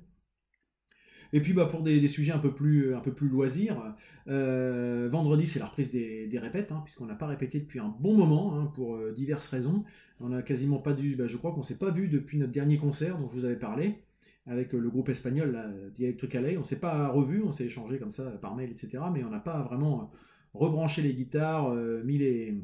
Et 1.32 1.40
puis 1.40 1.52
bah, 1.52 1.66
pour 1.66 1.82
des, 1.82 2.06
sujets 2.08 2.32
un 2.32 2.38
peu 2.38 2.52
plus, 2.52 2.94
un 2.94 3.00
peu 3.00 3.12
plus 3.12 3.28
loisirs, 3.28 3.94
euh, 4.28 5.08
vendredi 5.10 5.46
c'est 5.46 5.58
la 5.58 5.66
reprise 5.66 5.90
des, 5.90 6.38
répètes, 6.38 6.72
hein, 6.72 6.82
puisqu'on 6.84 7.06
n'a 7.06 7.14
pas 7.14 7.26
répété 7.26 7.60
depuis 7.60 7.78
un 7.78 7.94
bon 7.98 8.14
moment, 8.14 8.58
hein, 8.58 8.70
pour 8.74 8.96
euh, 8.96 9.12
diverses 9.12 9.48
raisons. 9.48 9.84
On 10.20 10.28
n'a 10.28 10.42
quasiment 10.42 10.78
pas 10.78 10.92
dû, 10.92 11.16
bah, 11.16 11.26
je 11.26 11.36
crois 11.36 11.52
qu'on 11.52 11.62
s'est 11.62 11.78
pas 11.78 11.90
vu 11.90 12.08
depuis 12.08 12.38
notre 12.38 12.52
dernier 12.52 12.76
concert 12.76 13.18
dont 13.18 13.28
je 13.28 13.34
vous 13.34 13.44
avais 13.44 13.58
parlé, 13.58 14.02
avec 14.46 14.74
euh, 14.74 14.78
le 14.78 14.90
groupe 14.90 15.08
espagnol, 15.08 15.52
là, 15.52 15.68
The 15.96 16.58
On 16.58 16.62
s'est 16.62 16.80
pas 16.80 17.08
revu, 17.08 17.42
on 17.42 17.52
s'est 17.52 17.64
échangé 17.64 17.98
comme 17.98 18.10
ça 18.10 18.24
par 18.40 18.54
mail, 18.54 18.70
etc. 18.70 18.98
Mais 19.12 19.24
on 19.24 19.30
n'a 19.30 19.40
pas 19.40 19.62
vraiment 19.62 20.12
rebranché 20.52 21.02
les 21.02 21.14
guitares, 21.14 21.74
mis 22.04 22.18
les 22.18 22.54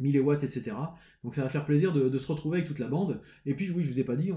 1000 0.00 0.20
watts, 0.20 0.44
etc. 0.44 0.76
Donc 1.24 1.34
ça 1.34 1.42
va 1.42 1.48
faire 1.48 1.64
plaisir 1.64 1.92
de, 1.92 2.16
se 2.16 2.30
retrouver 2.30 2.58
avec 2.58 2.68
toute 2.68 2.78
la 2.78 2.88
bande. 2.88 3.20
Et 3.46 3.54
puis 3.54 3.70
oui, 3.70 3.84
je 3.84 3.92
vous 3.92 4.00
ai 4.00 4.04
pas 4.04 4.16
dit, 4.16 4.30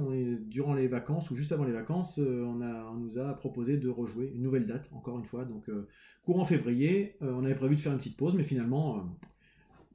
durant 0.48 0.74
les 0.74 0.88
vacances 0.88 1.30
ou 1.32 1.36
juste 1.36 1.52
avant 1.52 1.64
les 1.64 1.72
vacances, 1.72 2.20
euh, 2.20 2.44
on, 2.44 2.96
nous 2.96 3.18
a 3.18 3.36
proposé 3.36 3.78
de 3.78 3.90
rejouer 3.90 4.32
une 4.36 4.42
nouvelle 4.42 4.66
date, 4.66 4.90
encore 4.94 5.18
une 5.18 5.26
fois. 5.26 5.46
Donc 5.46 5.70
euh, 5.70 5.88
courant 6.24 6.46
février, 6.46 7.16
euh, 7.22 7.34
on 7.34 7.46
avait 7.46 7.56
prévu 7.56 7.76
de 7.76 7.82
faire 7.82 7.92
une 7.92 8.00
petite 8.00 8.18
pause, 8.18 8.34
mais 8.36 8.44
finalement, 8.44 9.18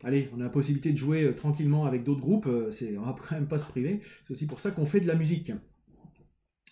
allez, 0.04 0.28
on 0.35 0.40
a 0.40 0.44
la 0.44 0.50
possibilité 0.50 0.92
de 0.92 0.96
jouer 0.96 1.35
tranquillement 1.35 1.87
avec 1.87 2.04
d'autres 2.04 2.20
groupes. 2.20 2.49
c'est, 2.70 2.96
on 2.96 3.02
va 3.02 3.16
quand 3.28 3.35
même 3.35 3.49
pas 3.49 3.58
se 3.58 3.66
priver. 3.66 4.00
C'est 4.25 4.32
aussi 4.32 4.46
pour 4.46 4.61
ça 4.61 4.70
qu'on 4.70 4.87
fait 4.87 5.00
de 5.00 5.06
la 5.06 5.14
musique. 5.14 5.52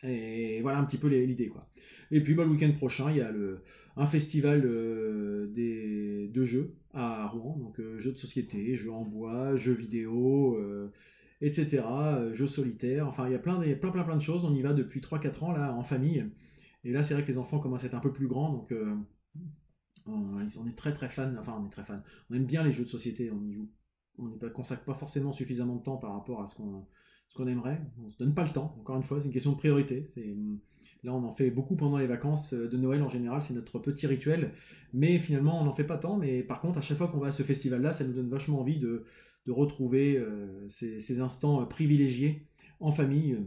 Et 0.05 0.61
voilà 0.63 0.79
un 0.79 0.85
petit 0.85 0.99
peu 0.99 1.09
l'idée 1.09 1.49
quoi. 1.49 1.69
Et 2.11 2.21
puis 2.23 2.35
bah, 2.35 2.45
le 2.45 2.51
week-end 2.51 2.73
prochain, 2.73 3.11
il 3.11 3.17
y 3.17 3.21
a 3.21 3.31
le, 3.31 3.63
un 3.97 4.07
festival 4.07 4.63
des, 5.53 6.29
de 6.29 6.45
jeux 6.45 6.77
à 6.93 7.27
Rouen, 7.27 7.57
donc 7.59 7.81
euh, 7.81 7.99
jeux 7.99 8.13
de 8.13 8.19
société, 8.19 8.75
jeux 8.75 8.93
en 8.93 9.05
bois, 9.05 9.57
jeux 9.57 9.73
vidéo, 9.73 10.57
euh, 10.57 10.93
etc., 11.41 11.83
euh, 11.89 12.35
jeux 12.35 12.47
solitaires, 12.47 13.07
enfin 13.09 13.27
il 13.27 13.33
y 13.33 13.35
a 13.35 13.39
plein, 13.39 13.61
plein, 13.61 13.91
plein, 13.91 14.05
plein 14.05 14.17
de 14.17 14.23
choses, 14.23 14.45
on 14.45 14.55
y 14.55 14.63
va 14.63 14.73
depuis 14.73 15.01
3-4 15.01 15.45
ans 15.45 15.53
là 15.53 15.75
en 15.75 15.83
famille, 15.83 16.25
Et 16.85 16.93
là, 16.93 17.03
c'est 17.03 17.15
vrai 17.15 17.25
que 17.25 17.33
les 17.33 17.39
enfants 17.39 17.59
commencent 17.59 17.85
à 17.85 17.87
être 17.87 17.95
un 17.95 18.01
peu 18.01 18.13
plus 18.13 18.29
grands, 18.29 18.53
donc 18.53 18.73
on, 20.07 20.67
est 20.67 20.77
très 20.77 20.93
très 20.93 21.09
fan. 21.09 21.37
Enfin, 21.39 21.59
on 21.61 21.67
est 21.67 21.71
très 21.71 21.85
fan. 21.85 22.03
On 22.31 22.35
aime 22.35 22.45
bien 22.47 22.63
les 22.63 22.73
jeux 22.73 22.85
de 22.85 22.89
société. 22.89 23.31
On 23.31 23.43
y 23.43 23.53
joue. 23.53 23.71
On 24.19 24.29
ne 24.29 24.49
consacre 24.49 24.85
pas 24.85 24.95
forcément 24.95 25.33
suffisamment 25.33 25.77
de 25.77 25.83
temps 25.83 25.97
par 25.97 26.13
rapport 26.13 26.43
à 26.43 26.47
ce 26.47 26.57
qu'on 26.57 26.87
ce 27.29 27.37
qu'on 27.37 27.47
aimerait. 27.47 27.81
On 28.05 28.11
se 28.11 28.19
donne 28.19 28.35
pas 28.35 28.45
le 28.45 28.51
temps. 28.51 28.77
Encore 28.81 28.97
une 28.97 29.03
fois, 29.03 29.21
c'est 29.21 29.27
une 29.27 29.33
question 29.33 29.53
de 29.53 29.57
priorité. 29.57 30.11
Là, 31.03 31.13
on 31.13 31.25
en 31.25 31.33
fait 31.33 31.51
beaucoup 31.51 31.77
pendant 31.77 31.99
les 31.99 32.07
vacances 32.07 32.55
de 32.55 32.77
Noël 32.77 33.03
en 33.03 33.09
général, 33.09 33.43
c'est 33.43 33.55
notre 33.55 33.79
petit 33.79 34.07
rituel. 34.07 34.53
Mais 34.93 35.19
finalement, 35.19 35.61
on 35.61 35.65
n'en 35.65 35.75
fait 35.75 35.85
pas 35.85 35.99
tant. 35.99 36.17
Mais 36.17 36.43
par 36.43 36.61
contre, 36.61 36.79
à 36.79 36.83
chaque 36.83 36.97
fois 36.97 37.09
qu'on 37.09 37.19
va 37.19 37.29
à 37.29 37.33
ce 37.33 37.43
festival-là, 37.43 37.93
ça 37.93 38.05
nous 38.05 38.13
donne 38.13 38.29
vachement 38.29 38.61
envie 38.61 38.79
de, 38.79 39.05
retrouver 39.47 40.25
ces, 40.69 41.01
ces, 41.01 41.21
instants 41.21 41.65
privilégiés 41.67 42.47
en 42.81 42.91
famille. 42.93 43.39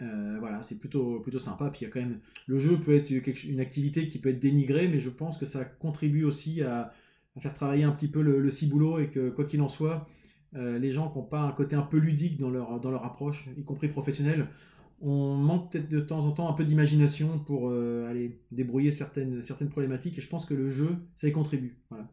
Euh, 0.00 0.36
voilà, 0.38 0.62
c'est 0.62 0.78
plutôt, 0.78 1.20
plutôt 1.20 1.38
sympa. 1.38 1.70
Puis 1.70 1.82
il 1.82 1.84
y 1.84 1.86
a 1.86 1.90
quand 1.90 2.00
même. 2.00 2.20
Le 2.46 2.58
jeu 2.58 2.78
peut 2.78 2.94
être 2.94 3.10
une 3.44 3.60
activité 3.60 4.08
qui 4.08 4.18
peut 4.18 4.30
être 4.30 4.38
dénigrée, 4.40 4.88
mais 4.88 5.00
je 5.00 5.10
pense 5.10 5.38
que 5.38 5.46
ça 5.46 5.64
contribue 5.64 6.24
aussi 6.24 6.62
à, 6.62 6.92
faire 7.38 7.54
travailler 7.54 7.84
un 7.84 7.92
petit 7.92 8.08
peu 8.08 8.20
le, 8.20 8.50
ciboulot 8.50 8.98
et 8.98 9.10
que, 9.10 9.30
quoi 9.30 9.44
qu'il 9.44 9.60
en 9.60 9.68
soit, 9.68 10.08
euh, 10.56 10.78
les 10.78 10.92
gens 10.92 11.10
qui 11.10 11.18
n'ont 11.18 11.24
pas 11.24 11.40
un 11.40 11.52
côté 11.52 11.76
un 11.76 11.82
peu 11.82 11.98
ludique 11.98 12.38
dans 12.38 12.50
leur, 12.50 12.80
dans 12.80 12.90
leur 12.90 13.04
approche, 13.04 13.48
y 13.56 13.64
compris 13.64 13.88
professionnelle, 13.88 14.48
on 15.00 15.34
manque 15.36 15.70
peut-être 15.70 15.88
de 15.88 16.00
temps 16.00 16.24
en 16.24 16.32
temps 16.32 16.48
un 16.48 16.54
peu 16.54 16.64
d'imagination 16.64 17.38
pour 17.38 17.68
euh, 17.70 18.08
aller 18.08 18.40
débrouiller 18.50 18.90
certaines, 18.90 19.42
certaines 19.42 19.68
problématiques. 19.68 20.18
Et 20.18 20.20
je 20.20 20.28
pense 20.28 20.44
que 20.44 20.54
le 20.54 20.68
jeu, 20.68 20.96
ça 21.14 21.28
y 21.28 21.32
contribue. 21.32 21.78
Voilà. 21.90 22.08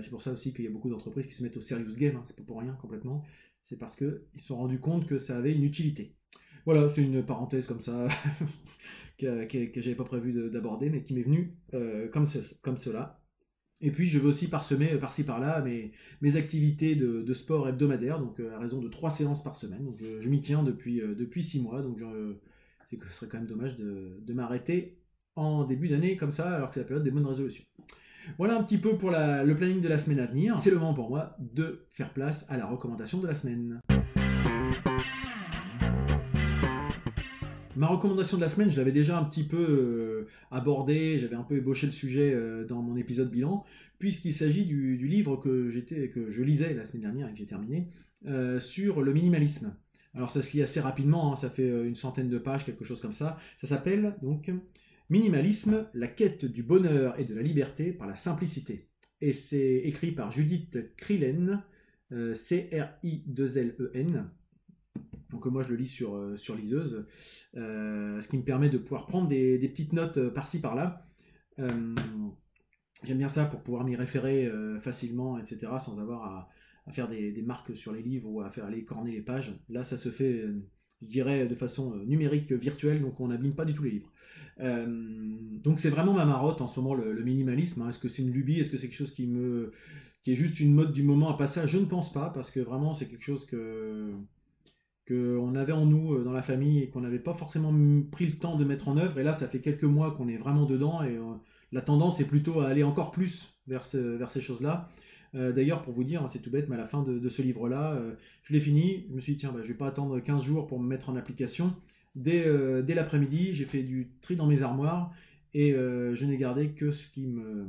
c'est 0.00 0.10
pour 0.10 0.22
ça 0.22 0.32
aussi 0.32 0.54
qu'il 0.54 0.64
y 0.64 0.68
a 0.68 0.70
beaucoup 0.70 0.88
d'entreprises 0.88 1.26
qui 1.26 1.34
se 1.34 1.42
mettent 1.42 1.56
au 1.56 1.60
serious 1.60 1.96
game. 1.96 2.16
Hein, 2.16 2.22
c'est 2.26 2.36
pas 2.36 2.42
pour 2.42 2.60
rien 2.60 2.72
complètement. 2.80 3.22
C'est 3.62 3.78
parce 3.78 3.96
qu'ils 3.96 4.22
se 4.34 4.46
sont 4.46 4.56
rendus 4.56 4.80
compte 4.80 5.06
que 5.06 5.18
ça 5.18 5.36
avait 5.36 5.52
une 5.52 5.64
utilité. 5.64 6.14
Voilà, 6.64 6.88
c'est 6.88 7.02
une 7.02 7.24
parenthèse 7.24 7.66
comme 7.66 7.80
ça 7.80 8.06
que, 9.18 9.44
que, 9.66 9.80
j'avais 9.80 9.96
pas 9.96 10.04
prévu 10.04 10.50
d'aborder, 10.50 10.90
mais 10.90 11.02
qui 11.02 11.14
m'est 11.14 11.22
venue 11.22 11.56
euh, 11.74 12.08
comme, 12.08 12.26
comme 12.62 12.76
cela. 12.76 13.21
Et 13.82 13.90
puis 13.90 14.08
je 14.08 14.18
veux 14.18 14.28
aussi 14.28 14.48
parsemer 14.48 14.92
euh, 14.92 14.98
par-ci 14.98 15.24
par-là 15.24 15.60
mes, 15.60 15.92
mes 16.20 16.36
activités 16.36 16.94
de, 16.94 17.32
sport 17.32 17.68
hebdomadaire, 17.68 18.20
donc 18.20 18.40
euh, 18.40 18.54
à 18.54 18.58
raison 18.58 18.80
de 18.80 18.88
trois 18.88 19.10
séances 19.10 19.42
par 19.42 19.56
semaine. 19.56 19.84
Donc 19.84 19.98
je, 20.00 20.28
m'y 20.28 20.40
tiens 20.40 20.62
depuis, 20.62 21.00
depuis 21.00 21.42
six 21.42 21.60
mois, 21.60 21.82
donc 21.82 22.00
ce 22.84 22.96
serait 23.10 23.26
quand 23.26 23.38
même 23.38 23.46
dommage 23.46 23.76
de, 23.76 24.18
de 24.20 24.32
m'arrêter 24.32 24.98
en 25.34 25.64
début 25.64 25.88
d'année 25.88 26.16
comme 26.16 26.30
ça, 26.30 26.54
alors 26.54 26.68
que 26.68 26.74
c'est 26.74 26.80
la 26.80 26.86
période 26.86 27.04
des 27.04 27.10
bonnes 27.10 27.26
résolutions. 27.26 27.64
Voilà 28.38 28.56
un 28.56 28.62
petit 28.62 28.78
peu 28.78 28.96
pour 28.96 29.10
le 29.10 29.52
planning 29.54 29.80
de 29.80 29.88
la 29.88 29.98
semaine 29.98 30.20
à 30.20 30.26
venir. 30.26 30.58
C'est 30.58 30.70
le 30.70 30.76
moment 30.76 30.94
pour 30.94 31.08
moi 31.08 31.36
de 31.38 31.86
faire 31.90 32.12
place 32.12 32.46
à 32.48 32.56
la 32.56 32.66
recommandation 32.66 33.18
de 33.18 33.26
la 33.26 33.34
semaine. 33.34 33.80
Ma 37.74 37.86
recommandation 37.86 38.36
de 38.36 38.42
la 38.42 38.50
semaine, 38.50 38.70
je 38.70 38.76
l'avais 38.76 38.92
déjà 38.92 39.18
un 39.18 39.24
petit 39.24 39.44
peu 39.44 39.56
euh, 39.56 40.28
abordé, 40.50 41.18
j'avais 41.18 41.36
un 41.36 41.42
peu 41.42 41.56
ébauché 41.56 41.86
le 41.86 41.92
sujet 41.92 42.30
euh, 42.34 42.66
dans 42.66 42.82
mon 42.82 42.96
épisode 42.96 43.30
bilan, 43.30 43.64
puisqu'il 43.98 44.34
s'agit 44.34 44.66
du, 44.66 44.98
livre 45.06 45.36
que, 45.36 45.70
que 46.08 46.30
je 46.30 46.42
lisais 46.42 46.74
la 46.74 46.84
semaine 46.84 47.00
dernière 47.02 47.28
et 47.28 47.32
que 47.32 47.38
j'ai 47.38 47.46
terminé, 47.46 47.88
euh, 48.26 48.60
sur 48.60 49.00
le 49.00 49.14
minimalisme. 49.14 49.74
Alors 50.14 50.28
ça 50.28 50.42
se 50.42 50.54
lit 50.54 50.62
assez 50.62 50.80
rapidement, 50.80 51.32
hein, 51.32 51.36
ça 51.36 51.48
fait 51.48 51.66
une 51.66 51.94
centaine 51.94 52.28
de 52.28 52.36
pages, 52.36 52.66
quelque 52.66 52.84
chose 52.84 53.00
comme 53.00 53.12
ça. 53.12 53.38
Ça 53.56 53.66
s'appelle 53.66 54.16
donc 54.20 54.50
Minimalisme, 55.08 55.86
la 55.94 56.08
quête 56.08 56.44
du 56.44 56.62
bonheur 56.62 57.18
et 57.18 57.24
de 57.24 57.34
la 57.34 57.40
liberté 57.40 57.92
par 57.92 58.06
la 58.06 58.16
simplicité. 58.16 58.90
Et 59.22 59.32
c'est 59.32 59.76
écrit 59.84 60.12
par 60.12 60.30
Judith 60.30 60.94
Krillen, 60.96 61.62
C-R-I-2-L-E-N. 62.34 64.30
Donc 65.32 65.46
moi 65.46 65.62
je 65.62 65.70
le 65.70 65.76
lis 65.76 65.86
sur, 65.86 66.14
euh, 66.14 66.36
sur 66.36 66.54
liseuse, 66.54 67.04
euh, 67.56 68.20
ce 68.20 68.28
qui 68.28 68.36
me 68.36 68.42
permet 68.42 68.68
de 68.68 68.78
pouvoir 68.78 69.06
prendre 69.06 69.28
des, 69.28 69.58
petites 69.68 69.92
notes 69.92 70.18
euh, 70.18 70.30
par-ci 70.30 70.60
par-là. 70.60 71.06
J'aime 71.58 73.18
bien 73.18 73.28
ça 73.28 73.46
pour 73.46 73.60
pouvoir 73.62 73.84
m'y 73.84 73.96
référer 73.96 74.48
facilement, 74.80 75.36
etc., 75.36 75.72
sans 75.78 75.98
avoir 76.00 76.48
à, 76.86 76.92
faire 76.92 77.08
des, 77.08 77.42
marques 77.42 77.74
sur 77.74 77.92
les 77.92 78.02
livres 78.02 78.28
ou 78.28 78.40
à 78.42 78.50
faire 78.50 78.64
aller 78.64 78.84
corner 78.84 79.12
les 79.12 79.22
pages. 79.22 79.58
Là, 79.68 79.82
ça 79.82 79.98
se 79.98 80.08
fait, 80.08 80.44
je 81.02 81.06
dirais, 81.06 81.46
de 81.46 81.54
façon 81.56 81.96
numérique, 81.96 82.52
virtuelle, 82.52 83.00
donc 83.00 83.20
on 83.20 83.28
n'abîme 83.28 83.54
pas 83.54 83.64
du 83.64 83.74
tout 83.74 83.82
les 83.82 83.90
livres. 83.90 84.12
donc 84.60 85.80
c'est 85.80 85.90
vraiment 85.90 86.14
ma 86.14 86.24
marotte 86.24 86.60
en 86.60 86.68
ce 86.68 86.78
moment, 86.78 86.94
le, 86.94 87.22
minimalisme. 87.22 87.82
Hein. 87.82 87.90
Est-ce 87.90 87.98
que 87.98 88.08
c'est 88.08 88.22
une 88.22 88.32
lubie? 88.32 88.60
Est-ce 88.60 88.70
que 88.70 88.76
c'est 88.76 88.86
quelque 88.86 88.98
chose 88.98 89.14
qui 89.14 89.26
me 89.26 89.72
qui 90.22 90.30
est 90.32 90.36
juste 90.36 90.60
une 90.60 90.72
mode 90.72 90.92
du 90.92 91.02
moment 91.02 91.28
à 91.28 91.36
passer? 91.36 91.66
Je 91.66 91.78
ne 91.78 91.86
pense 91.86 92.12
pas, 92.12 92.30
parce 92.30 92.52
que 92.52 92.60
vraiment 92.60 92.94
c'est 92.94 93.08
quelque 93.08 93.24
chose 93.24 93.46
que 93.46 94.12
qu'on 95.06 95.54
avait 95.54 95.72
en 95.72 95.86
nous 95.86 96.14
euh, 96.14 96.24
dans 96.24 96.32
la 96.32 96.42
famille 96.42 96.80
et 96.80 96.88
qu'on 96.88 97.00
n'avait 97.00 97.18
pas 97.18 97.34
forcément 97.34 97.74
pris 98.10 98.26
le 98.26 98.32
temps 98.32 98.56
de 98.56 98.64
mettre 98.64 98.88
en 98.88 98.96
œuvre. 98.96 99.18
Et 99.18 99.22
là, 99.22 99.32
ça 99.32 99.48
fait 99.48 99.60
quelques 99.60 99.84
mois 99.84 100.12
qu'on 100.12 100.28
est 100.28 100.36
vraiment 100.36 100.64
dedans 100.64 101.02
et 101.02 101.16
euh, 101.16 101.22
la 101.72 101.80
tendance 101.80 102.20
est 102.20 102.26
plutôt 102.26 102.60
à 102.60 102.68
aller 102.68 102.84
encore 102.84 103.10
plus 103.10 103.54
vers, 103.66 103.84
ces 103.84 104.40
choses-là. 104.40 104.90
Euh, 105.34 105.52
d'ailleurs, 105.52 105.82
pour 105.82 105.92
vous 105.92 106.04
dire, 106.04 106.22
hein, 106.22 106.28
c'est 106.28 106.40
tout 106.40 106.50
bête, 106.50 106.68
mais 106.68 106.76
à 106.76 106.78
la 106.78 106.86
fin 106.86 107.02
de, 107.02 107.28
ce 107.28 107.42
livre-là, 107.42 107.98
je 108.42 108.52
l'ai 108.52 108.60
fini. 108.60 109.06
Je 109.08 109.14
me 109.14 109.20
suis 109.20 109.32
dit, 109.32 109.38
tiens, 109.40 109.52
bah, 109.52 109.60
je 109.62 109.68
vais 109.68 109.78
pas 109.78 109.88
attendre 109.88 110.20
15 110.20 110.44
jours 110.44 110.66
pour 110.66 110.78
me 110.78 110.86
mettre 110.86 111.08
en 111.08 111.16
application. 111.16 111.74
Dès, 112.14 112.46
dès 112.82 112.94
l'après-midi, 112.94 113.54
j'ai 113.54 113.64
fait 113.64 113.82
du 113.82 114.12
tri 114.20 114.36
dans 114.36 114.46
mes 114.46 114.62
armoires 114.62 115.12
et 115.54 115.72
je 115.72 116.24
n'ai 116.26 116.36
gardé 116.36 116.72
que 116.72 116.92
ce 116.92 117.08
qui 117.08 117.26
me. 117.26 117.66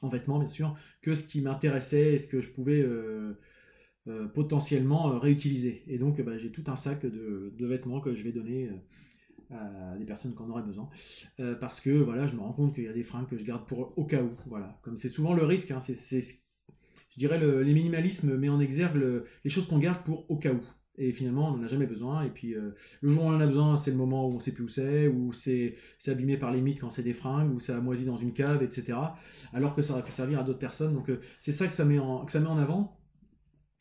en 0.00 0.08
vêtements, 0.08 0.38
bien 0.38 0.48
sûr, 0.48 0.74
que 1.02 1.14
ce 1.14 1.26
qui 1.26 1.42
m'intéressait 1.42 2.14
et 2.14 2.18
ce 2.18 2.26
que 2.26 2.40
je 2.40 2.48
pouvais 2.48 2.82
potentiellement 4.34 5.12
euh, 5.12 5.18
réutiliser. 5.18 5.82
Et 5.86 5.98
donc, 5.98 6.20
bah, 6.20 6.38
j'ai 6.38 6.50
tout 6.50 6.64
un 6.68 6.76
sac 6.76 7.04
de, 7.04 7.52
vêtements 7.58 8.00
que 8.00 8.14
je 8.14 8.22
vais 8.22 8.32
donner 8.32 8.70
euh, 9.52 9.94
à 9.94 9.96
des 9.96 10.04
personnes 10.04 10.34
qui 10.34 10.42
en 10.42 10.50
auraient 10.50 10.62
besoin. 10.62 10.88
parce 11.60 11.80
que 11.80 11.90
voilà, 11.90 12.26
je 12.26 12.34
me 12.34 12.40
rends 12.40 12.52
compte 12.52 12.74
qu'il 12.74 12.84
y 12.84 12.88
a 12.88 12.92
des 12.92 13.02
fringues 13.02 13.26
que 13.26 13.36
je 13.36 13.44
garde 13.44 13.66
pour 13.66 13.96
au 13.96 14.04
cas 14.04 14.22
où. 14.22 14.30
Voilà, 14.46 14.78
comme 14.82 14.96
c'est 14.96 15.08
souvent 15.08 15.34
le 15.34 15.44
risque, 15.44 15.70
hein, 15.70 15.80
c'est, 15.80 16.20
je 16.20 17.18
dirais 17.18 17.38
le, 17.38 17.62
les 17.62 17.72
minimalismes 17.72 18.36
met 18.36 18.48
en 18.48 18.60
exergue 18.60 19.24
les 19.44 19.50
choses 19.50 19.66
qu'on 19.66 19.78
garde 19.78 20.02
pour 20.04 20.30
au 20.30 20.36
cas 20.36 20.52
où. 20.52 20.60
Et 21.00 21.12
finalement, 21.12 21.50
on 21.50 21.56
n'en 21.56 21.64
a 21.64 21.68
jamais 21.68 21.86
besoin. 21.86 22.24
Et 22.24 22.30
puis, 22.30 22.54
le 23.00 23.08
jour 23.08 23.22
où 23.22 23.26
on 23.28 23.36
en 23.36 23.40
a 23.40 23.46
besoin, 23.46 23.76
c'est 23.76 23.92
le 23.92 23.96
moment 23.96 24.26
où 24.26 24.32
on 24.32 24.36
ne 24.36 24.40
sait 24.40 24.50
plus 24.50 24.64
où 24.64 24.68
c'est, 24.68 25.06
où 25.06 25.32
c'est, 25.32 25.76
abîmé 26.08 26.36
par 26.36 26.50
les 26.50 26.60
mythes 26.60 26.80
quand 26.80 26.90
c'est 26.90 27.04
des 27.04 27.12
fringues, 27.12 27.54
où 27.54 27.60
ça 27.60 27.76
a 27.76 27.80
moisi 27.80 28.04
dans 28.04 28.16
une 28.16 28.32
cave, 28.32 28.64
etc. 28.64 28.98
Alors 29.52 29.76
que 29.76 29.82
ça 29.82 29.92
aurait 29.92 30.02
pu 30.02 30.10
servir 30.10 30.40
à 30.40 30.42
d'autres 30.42 30.58
personnes. 30.58 30.94
Donc, 30.94 31.10
c'est 31.38 31.52
ça 31.52 31.68
que 31.68 31.74
ça 31.74 31.84
met 31.84 32.00
en, 32.00 32.24
que 32.24 32.32
ça 32.32 32.40
met 32.40 32.48
en 32.48 32.58
avant. 32.58 32.97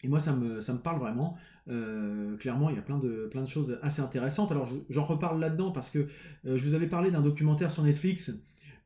Et 0.03 0.07
moi, 0.07 0.19
ça 0.19 0.33
me, 0.33 0.61
ça 0.61 0.73
me 0.73 0.79
parle 0.79 0.99
vraiment. 0.99 1.37
Euh, 1.69 2.37
clairement, 2.37 2.69
il 2.69 2.75
y 2.75 2.79
a 2.79 2.81
plein 2.81 2.99
de, 2.99 3.27
plein 3.31 3.41
de 3.41 3.47
choses 3.47 3.79
assez 3.81 4.01
intéressantes. 4.01 4.51
Alors, 4.51 4.69
j'en 4.89 5.03
reparle 5.03 5.39
là-dedans 5.39 5.71
parce 5.71 5.89
que 5.89 5.99
euh, 5.99 6.57
je 6.57 6.65
vous 6.65 6.73
avais 6.75 6.87
parlé 6.87 7.11
d'un 7.11 7.21
documentaire 7.21 7.71
sur 7.71 7.83
Netflix 7.83 8.31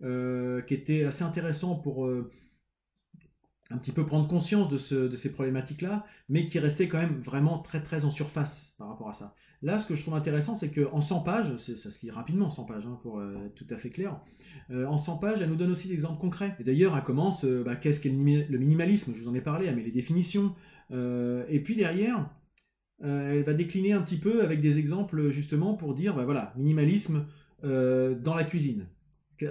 euh, 0.03 0.61
qui 0.61 0.73
était 0.73 1.03
assez 1.03 1.23
intéressant 1.23 1.75
pour 1.75 2.09
un 3.71 3.77
petit 3.77 3.91
peu 3.91 4.05
prendre 4.05 4.27
conscience 4.27 4.69
de, 4.69 4.77
ce, 4.77 4.95
de 4.95 5.15
ces 5.15 5.31
problématiques-là, 5.31 6.05
mais 6.29 6.45
qui 6.47 6.59
restait 6.59 6.87
quand 6.87 6.99
même 6.99 7.19
vraiment 7.21 7.59
très 7.59 7.81
très 7.81 8.05
en 8.05 8.11
surface 8.11 8.75
par 8.77 8.89
rapport 8.89 9.09
à 9.09 9.13
ça. 9.13 9.35
Là, 9.63 9.77
ce 9.77 9.85
que 9.85 9.93
je 9.93 10.01
trouve 10.01 10.15
intéressant, 10.15 10.55
c'est 10.55 10.71
qu'en 10.71 11.01
100 11.01 11.21
pages, 11.21 11.57
ça 11.57 11.91
se 11.91 12.03
lit 12.03 12.09
rapidement 12.09 12.49
100 12.49 12.65
pages, 12.65 12.85
hein, 12.87 12.99
pour 13.03 13.21
être 13.21 13.53
tout 13.53 13.67
à 13.69 13.77
fait 13.77 13.91
clair, 13.91 14.19
en 14.71 14.97
100 14.97 15.17
pages, 15.17 15.39
elle 15.39 15.49
nous 15.49 15.55
donne 15.55 15.69
aussi 15.69 15.87
des 15.87 15.93
exemples 15.93 16.19
concrets. 16.19 16.55
Et 16.59 16.63
d'ailleurs, 16.63 16.97
elle 16.97 17.03
commence, 17.03 17.45
bah, 17.45 17.75
qu'est-ce 17.75 17.99
qu'est 17.99 18.09
le 18.09 18.57
minimalisme 18.57 19.13
Je 19.15 19.21
vous 19.21 19.29
en 19.29 19.35
ai 19.35 19.41
parlé, 19.41 19.67
elle 19.67 19.75
met 19.75 19.83
les 19.83 19.91
définitions, 19.91 20.55
euh, 20.91 21.45
et 21.47 21.59
puis 21.61 21.75
derrière, 21.75 22.29
euh, 23.03 23.33
elle 23.33 23.43
va 23.43 23.53
décliner 23.53 23.93
un 23.93 24.01
petit 24.01 24.17
peu 24.17 24.43
avec 24.43 24.59
des 24.59 24.77
exemples 24.77 25.29
justement 25.29 25.73
pour 25.73 25.93
dire, 25.93 26.15
bah 26.15 26.25
voilà, 26.25 26.53
minimalisme 26.57 27.27
euh, 27.63 28.15
dans 28.15 28.35
la 28.35 28.43
cuisine. 28.43 28.87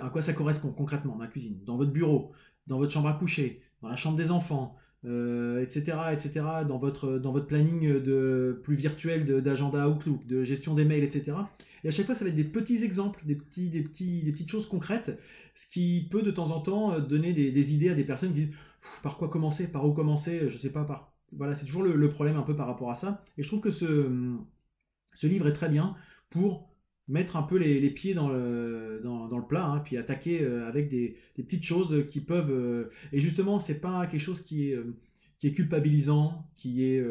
À 0.00 0.08
quoi 0.08 0.22
ça 0.22 0.32
correspond 0.32 0.70
concrètement 0.72 1.16
dans 1.16 1.22
la 1.22 1.28
cuisine? 1.28 1.58
Dans 1.64 1.76
votre 1.76 1.90
bureau, 1.90 2.32
dans 2.66 2.78
votre 2.78 2.92
chambre 2.92 3.08
à 3.08 3.14
coucher, 3.14 3.62
dans 3.82 3.88
la 3.88 3.96
chambre 3.96 4.16
des 4.16 4.30
enfants, 4.30 4.76
etc., 5.04 5.96
etc., 6.12 6.42
dans 6.68 6.76
votre, 6.76 7.18
dans 7.18 7.32
votre 7.32 7.46
planning 7.46 8.00
de, 8.02 8.60
plus 8.62 8.76
virtuel 8.76 9.42
d'agenda 9.42 9.88
Outlook, 9.88 10.26
de 10.26 10.44
gestion 10.44 10.74
des 10.74 10.84
mails, 10.84 11.04
etc. 11.04 11.32
Et 11.84 11.88
à 11.88 11.90
chaque 11.90 12.06
fois, 12.06 12.14
ça 12.14 12.24
va 12.24 12.30
être 12.30 12.36
des 12.36 12.44
petits 12.44 12.84
exemples, 12.84 13.22
des, 13.24 13.36
petits, 13.36 13.70
des, 13.70 13.82
petits, 13.82 14.22
des 14.22 14.32
petites 14.32 14.50
choses 14.50 14.68
concrètes, 14.68 15.18
ce 15.54 15.66
qui 15.70 16.06
peut 16.10 16.22
de 16.22 16.30
temps 16.30 16.50
en 16.50 16.60
temps 16.60 16.98
donner 17.00 17.32
des, 17.32 17.74
idées 17.74 17.88
à 17.88 17.94
des 17.94 18.04
personnes 18.04 18.34
qui 18.34 18.46
disent 18.46 18.54
par 19.02 19.16
quoi 19.16 19.28
commencer, 19.28 19.70
par 19.70 19.86
où 19.86 19.92
commencer, 19.92 20.48
je 20.48 20.58
sais 20.58 20.70
pas 20.70 20.84
par 20.84 21.10
voilà, 21.32 21.54
c'est 21.54 21.66
toujours 21.66 21.82
le, 21.82 22.08
problème 22.08 22.36
un 22.36 22.42
peu 22.42 22.56
par 22.56 22.66
rapport 22.66 22.90
à 22.90 22.94
ça. 22.94 23.22
Et 23.38 23.42
je 23.42 23.48
trouve 23.48 23.60
que 23.60 23.70
ce, 23.70 24.10
ce 25.14 25.26
livre 25.26 25.46
est 25.46 25.52
très 25.52 25.68
bien 25.68 25.94
pour 26.28 26.69
mettre 27.10 27.36
un 27.36 27.42
peu 27.42 27.56
les, 27.56 27.90
pieds 27.90 28.14
dans 28.14 28.28
le, 28.28 29.00
dans, 29.02 29.36
le 29.36 29.46
plat, 29.46 29.66
hein, 29.66 29.80
puis 29.80 29.96
attaquer 29.96 30.42
euh, 30.42 30.66
avec 30.68 30.88
des, 30.88 31.16
petites 31.36 31.64
choses 31.64 32.06
qui 32.08 32.20
peuvent... 32.20 32.52
Euh, 32.52 32.90
et 33.12 33.18
justement, 33.18 33.58
c'est 33.58 33.80
pas 33.80 34.06
quelque 34.06 34.20
chose 34.20 34.42
qui 34.42 34.70
est, 34.70 34.74
euh, 34.74 34.94
culpabilisant, 35.52 36.46
qui, 36.54 36.84
est, 36.84 37.04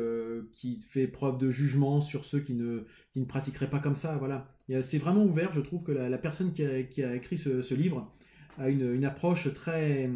qui 0.54 0.82
fait 0.88 1.08
preuve 1.08 1.38
de 1.38 1.50
jugement 1.50 2.00
sur 2.00 2.26
ceux 2.26 2.40
qui 2.40 2.54
ne, 2.54 2.86
qui 3.12 3.20
ne 3.20 3.26
pratiqueraient 3.26 3.70
pas 3.70 3.80
comme 3.80 3.96
ça. 3.96 4.18
Voilà. 4.18 4.48
C'est 4.82 5.00
vraiment 5.00 5.26
ouvert, 5.26 5.52
je 5.52 5.62
trouve 5.62 5.84
que 5.84 5.92
la, 5.92 6.18
personne 6.18 6.52
qui 6.54 6.64
a, 6.64 7.16
écrit 7.16 7.38
ce, 7.38 7.62
ce 7.62 7.74
livre 7.74 8.14
a 8.60 8.70
une, 8.70 9.04
approche 9.04 9.52
très 9.54 10.10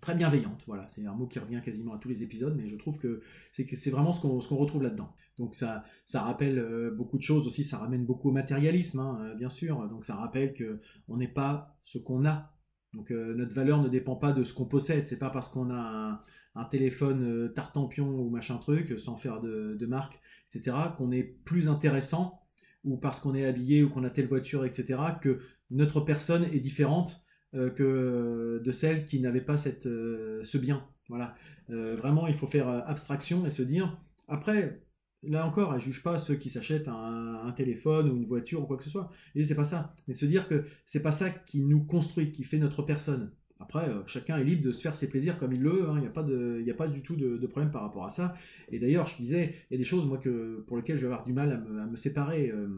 très 0.00 0.16
bienveillante. 0.16 0.64
Voilà, 0.66 0.88
c'est 0.90 1.06
un 1.06 1.14
mot 1.14 1.28
qui 1.28 1.38
revient 1.38 1.60
quasiment 1.64 1.94
à 1.94 1.98
tous 1.98 2.08
les 2.08 2.24
épisodes, 2.24 2.54
mais 2.56 2.66
je 2.66 2.74
trouve 2.74 2.98
que 2.98 3.22
c'est 3.52 3.90
vraiment 3.90 4.10
ce 4.10 4.20
qu'on 4.20 4.56
retrouve 4.56 4.82
là-dedans. 4.82 5.14
Donc 5.38 5.54
ça, 5.54 5.84
ça 6.04 6.22
rappelle 6.22 6.58
euh, 6.58 6.90
beaucoup 6.90 7.16
de 7.16 7.22
choses 7.22 7.46
aussi, 7.46 7.64
ça 7.64 7.78
ramène 7.78 8.04
beaucoup 8.04 8.28
au 8.28 8.32
matérialisme, 8.32 9.00
hein, 9.00 9.18
euh, 9.22 9.34
bien 9.34 9.48
sûr. 9.48 9.86
Donc 9.88 10.04
ça 10.04 10.16
rappelle 10.16 10.52
que 10.52 10.80
on 11.08 11.16
n'est 11.16 11.28
pas 11.28 11.78
ce 11.84 11.98
qu'on 11.98 12.26
a. 12.26 12.54
Donc 12.92 13.10
euh, 13.10 13.34
notre 13.34 13.54
valeur 13.54 13.82
ne 13.82 13.88
dépend 13.88 14.16
pas 14.16 14.32
de 14.32 14.44
ce 14.44 14.52
qu'on 14.52 14.66
possède. 14.66 15.06
C'est 15.06 15.18
pas 15.18 15.30
parce 15.30 15.48
qu'on 15.48 15.70
a 15.70 16.24
un, 16.54 16.64
téléphone 16.66 17.50
tartampion 17.54 18.08
ou 18.08 18.28
machin 18.28 18.58
truc, 18.58 18.98
sans 18.98 19.16
faire 19.16 19.40
de, 19.40 19.74
de 19.78 19.86
marque, 19.86 20.20
etc., 20.48 20.76
qu'on 20.96 21.10
est 21.10 21.22
plus 21.22 21.68
intéressant 21.68 22.42
ou 22.84 22.98
parce 22.98 23.20
qu'on 23.20 23.34
est 23.34 23.46
habillé 23.46 23.82
ou 23.82 23.88
qu'on 23.88 24.04
a 24.04 24.10
telle 24.10 24.26
voiture, 24.26 24.64
etc., 24.66 24.98
que 25.20 25.38
notre 25.70 26.00
personne 26.00 26.44
est 26.44 26.60
différente 26.60 27.24
que 27.52 28.62
de 28.64 28.70
celle 28.70 29.04
qui 29.04 29.20
n'avait 29.20 29.42
pas 29.42 29.56
cette, 29.56 29.84
ce 29.84 30.58
bien. 30.58 30.86
Voilà. 31.08 31.34
vraiment, 31.68 32.26
il 32.26 32.34
faut 32.34 32.46
faire 32.46 32.68
abstraction 32.68 33.46
et 33.46 33.50
se 33.50 33.62
dire, 33.62 33.98
après, 34.28 34.82
là 35.22 35.46
encore, 35.46 35.74
elle 35.74 35.80
juge 35.80 36.02
pas 36.02 36.18
ceux 36.18 36.34
qui 36.34 36.50
s'achètent 36.50 36.88
un, 36.88 37.52
téléphone 37.56 38.10
ou 38.10 38.16
une 38.16 38.24
voiture 38.24 38.62
ou 38.62 38.66
quoi 38.66 38.76
que 38.76 38.84
ce 38.84 38.90
soit. 38.90 39.10
Et 39.34 39.44
c'est 39.44 39.54
pas 39.54 39.64
ça. 39.64 39.94
Mais 40.08 40.14
de 40.14 40.18
se 40.18 40.26
dire 40.26 40.48
que 40.48 40.64
c'est 40.86 41.02
pas 41.02 41.10
ça 41.10 41.30
qui 41.30 41.60
nous 41.60 41.84
construit, 41.84 42.32
qui 42.32 42.44
fait 42.44 42.58
notre 42.58 42.82
personne. 42.82 43.30
Après, 43.60 43.88
euh, 43.88 44.02
chacun 44.06 44.38
est 44.38 44.44
libre 44.44 44.64
de 44.64 44.72
se 44.72 44.80
faire 44.80 44.96
ses 44.96 45.08
plaisirs 45.08 45.38
comme 45.38 45.52
il 45.52 45.60
le 45.60 45.70
veut. 45.70 45.88
Hein. 45.88 45.94
Il 45.96 46.00
n'y 46.00 46.06
a 46.06 46.10
pas 46.10 46.22
a 46.22 46.74
pas 46.74 46.88
du 46.88 47.02
tout 47.02 47.14
de, 47.14 47.46
problème 47.46 47.70
par 47.70 47.82
rapport 47.82 48.04
à 48.04 48.08
ça. 48.08 48.34
Et 48.70 48.78
d'ailleurs, 48.78 49.06
je 49.06 49.16
disais, 49.18 49.54
il 49.70 49.74
y 49.74 49.76
a 49.76 49.78
des 49.78 49.84
choses 49.84 50.06
moi 50.06 50.18
que 50.18 50.64
pour 50.66 50.76
lesquelles 50.76 50.96
je 50.96 51.02
vais 51.02 51.12
avoir 51.12 51.24
du 51.24 51.32
mal 51.32 51.52
à 51.52 51.86
me, 51.86 51.96
séparer. 51.96 52.50
Euh, 52.50 52.68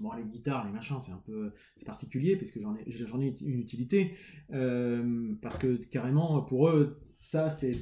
bon, 0.00 0.12
les 0.12 0.22
guitares, 0.24 0.66
les 0.66 0.72
machins, 0.72 1.00
c'est 1.00 1.12
un 1.12 1.22
peu 1.24 1.52
c'est 1.76 1.86
particulier 1.86 2.36
parce 2.36 2.50
que 2.50 2.60
j'en 2.60 2.76
ai, 2.76 2.84
j'en 2.86 3.20
ai 3.20 3.34
une 3.44 3.58
utilité 3.58 4.14
euh, 4.52 5.34
parce 5.40 5.58
que 5.58 5.76
carrément 5.76 6.42
pour 6.42 6.68
eux 6.68 7.00
ça, 7.22 7.50
c'est 7.50 7.72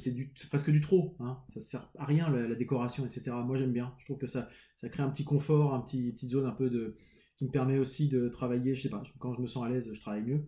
presque 0.49 0.69
du 0.69 0.81
trop. 0.81 1.15
Hein. 1.19 1.39
Ça 1.49 1.59
sert 1.59 1.91
à 1.97 2.05
rien, 2.05 2.29
la, 2.29 2.53
décoration, 2.53 3.05
etc. 3.07 3.35
Moi, 3.43 3.57
j'aime 3.57 3.73
bien. 3.73 3.93
Je 3.97 4.05
trouve 4.05 4.19
que 4.19 4.27
ça, 4.27 4.47
ça 4.75 4.87
crée 4.87 5.01
un 5.01 5.09
petit 5.09 5.23
confort, 5.23 5.73
un 5.73 5.81
petit, 5.81 6.11
petite 6.11 6.29
zone 6.29 6.45
un 6.45 6.51
peu 6.51 6.69
de, 6.69 6.95
qui 7.37 7.45
me 7.45 7.49
permet 7.49 7.79
aussi 7.79 8.07
de 8.07 8.29
travailler. 8.29 8.75
Je 8.75 8.83
sais 8.83 8.89
pas, 8.89 9.01
quand 9.17 9.33
je 9.33 9.41
me 9.41 9.47
sens 9.47 9.65
à 9.65 9.69
l'aise, 9.69 9.89
je 9.91 9.99
travaille 9.99 10.21
mieux. 10.21 10.45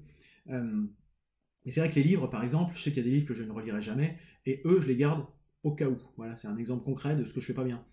Euh, 0.52 0.86
et 1.66 1.72
c'est 1.72 1.80
vrai 1.80 1.90
que 1.90 1.96
les 1.96 2.04
livres, 2.04 2.28
par 2.28 2.44
exemple, 2.44 2.76
je 2.76 2.84
sais 2.84 2.92
qu'il 2.92 3.04
y 3.04 3.08
a 3.08 3.10
des 3.10 3.16
livres 3.16 3.26
que 3.26 3.34
je 3.34 3.44
ne 3.44 3.52
relirai 3.52 3.82
jamais, 3.82 4.20
et 4.46 4.62
eux, 4.64 4.80
je 4.80 4.88
les 4.88 4.96
garde 4.96 5.26
au 5.64 5.74
cas 5.74 5.88
où. 5.90 5.98
Voilà, 6.18 6.36
c'est 6.36 6.48
un 6.48 6.58
exemple 6.58 6.84
concret 6.84 7.16
de 7.16 7.26
ce 7.26 7.34
que 7.34 7.42
je 7.42 7.48
fais 7.48 7.54
pas 7.56 7.64
bien. 7.64 7.84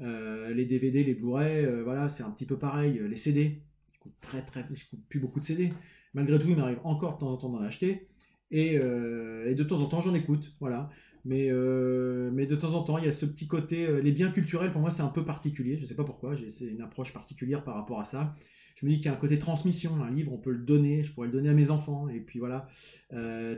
Euh, 0.00 0.52
les 0.52 0.64
DVD, 0.64 1.04
les 1.04 1.14
Blu-ray, 1.14 1.64
euh, 1.66 1.84
voilà, 1.84 2.08
c'est 2.08 2.24
un 2.24 2.32
petit 2.32 2.46
peu 2.46 2.58
pareil. 2.58 3.00
Les 3.08 3.16
CD, 3.16 3.62
je 3.92 3.98
coûte 4.00 4.14
très 4.20 4.44
très, 4.44 4.66
je 4.74 4.90
coûte 4.90 5.04
plus 5.08 5.20
beaucoup 5.20 5.38
de 5.38 5.44
CD. 5.44 5.72
Malgré 6.14 6.36
tout, 6.40 6.48
il 6.48 6.56
m'arrive 6.56 6.80
encore 6.82 7.14
de 7.14 7.20
temps 7.20 7.32
en 7.32 7.36
temps 7.36 7.50
d'en 7.50 7.62
acheter. 7.62 8.08
Euh, 8.52 9.50
et, 9.50 9.54
de 9.54 9.64
temps 9.64 9.80
en 9.80 9.86
temps, 9.86 10.00
j'en 10.00 10.14
écoute. 10.14 10.54
Voilà. 10.60 10.90
Mais, 11.24 11.48
euh, 11.50 12.30
mais 12.32 12.46
de 12.46 12.56
temps 12.56 12.74
en 12.74 12.82
temps, 12.82 12.98
il 12.98 13.04
y 13.04 13.08
a 13.08 13.12
ce 13.12 13.26
petit 13.26 13.46
côté. 13.46 13.86
Euh, 13.86 14.00
les 14.00 14.12
biens 14.12 14.30
culturels, 14.30 14.72
pour 14.72 14.80
moi, 14.80 14.90
c'est 14.90 15.02
un 15.02 15.08
peu 15.08 15.24
particulier. 15.24 15.76
Je 15.76 15.82
ne 15.82 15.86
sais 15.86 15.94
pas 15.94 16.04
pourquoi. 16.04 16.34
C'est 16.48 16.66
une 16.66 16.80
approche 16.80 17.12
particulière 17.12 17.64
par 17.64 17.74
rapport 17.74 18.00
à 18.00 18.04
ça. 18.04 18.34
Je 18.76 18.86
me 18.86 18.90
dis 18.90 18.98
qu'il 18.98 19.06
y 19.06 19.08
a 19.08 19.12
un 19.12 19.16
côté 19.16 19.38
transmission. 19.38 20.02
Un 20.02 20.10
livre, 20.10 20.32
on 20.32 20.38
peut 20.38 20.52
le 20.52 20.64
donner. 20.64 21.02
Je 21.02 21.12
pourrais 21.12 21.26
le 21.26 21.32
donner 21.32 21.48
à 21.48 21.54
mes 21.54 21.70
enfants. 21.70 22.08
Et 22.08 22.20
puis 22.20 22.38
voilà. 22.38 22.68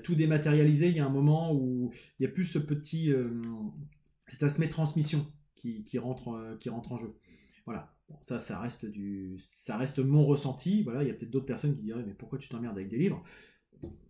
tout 0.02 0.14
dématérialisé, 0.14 0.88
il 0.88 0.96
y 0.96 1.00
a 1.00 1.06
un 1.06 1.10
moment 1.10 1.54
où 1.54 1.92
il 2.18 2.24
y 2.24 2.26
a 2.26 2.30
plus 2.30 2.44
ce 2.44 2.58
petit. 2.58 3.12
cet 4.26 4.42
aspect 4.42 4.68
transmission 4.68 5.26
qui, 5.54 5.84
qui, 5.84 5.98
rentre, 5.98 6.56
qui 6.58 6.70
rentre 6.70 6.92
en 6.92 6.96
jeu. 6.96 7.14
Voilà. 7.66 7.94
ça, 8.22 8.38
ça 8.38 8.58
reste, 8.58 8.86
du, 8.86 9.34
ça 9.36 9.76
reste 9.76 9.98
mon 9.98 10.24
ressenti. 10.24 10.82
Voilà, 10.82 11.02
il 11.02 11.08
y 11.08 11.10
a 11.10 11.14
peut-être 11.14 11.30
d'autres 11.30 11.44
personnes 11.44 11.76
qui 11.76 11.82
diraient 11.82 12.02
Mais 12.02 12.14
pourquoi 12.14 12.38
tu 12.38 12.48
t'emmerdes 12.48 12.78
avec 12.78 12.88
des 12.88 12.96
livres? 12.96 13.22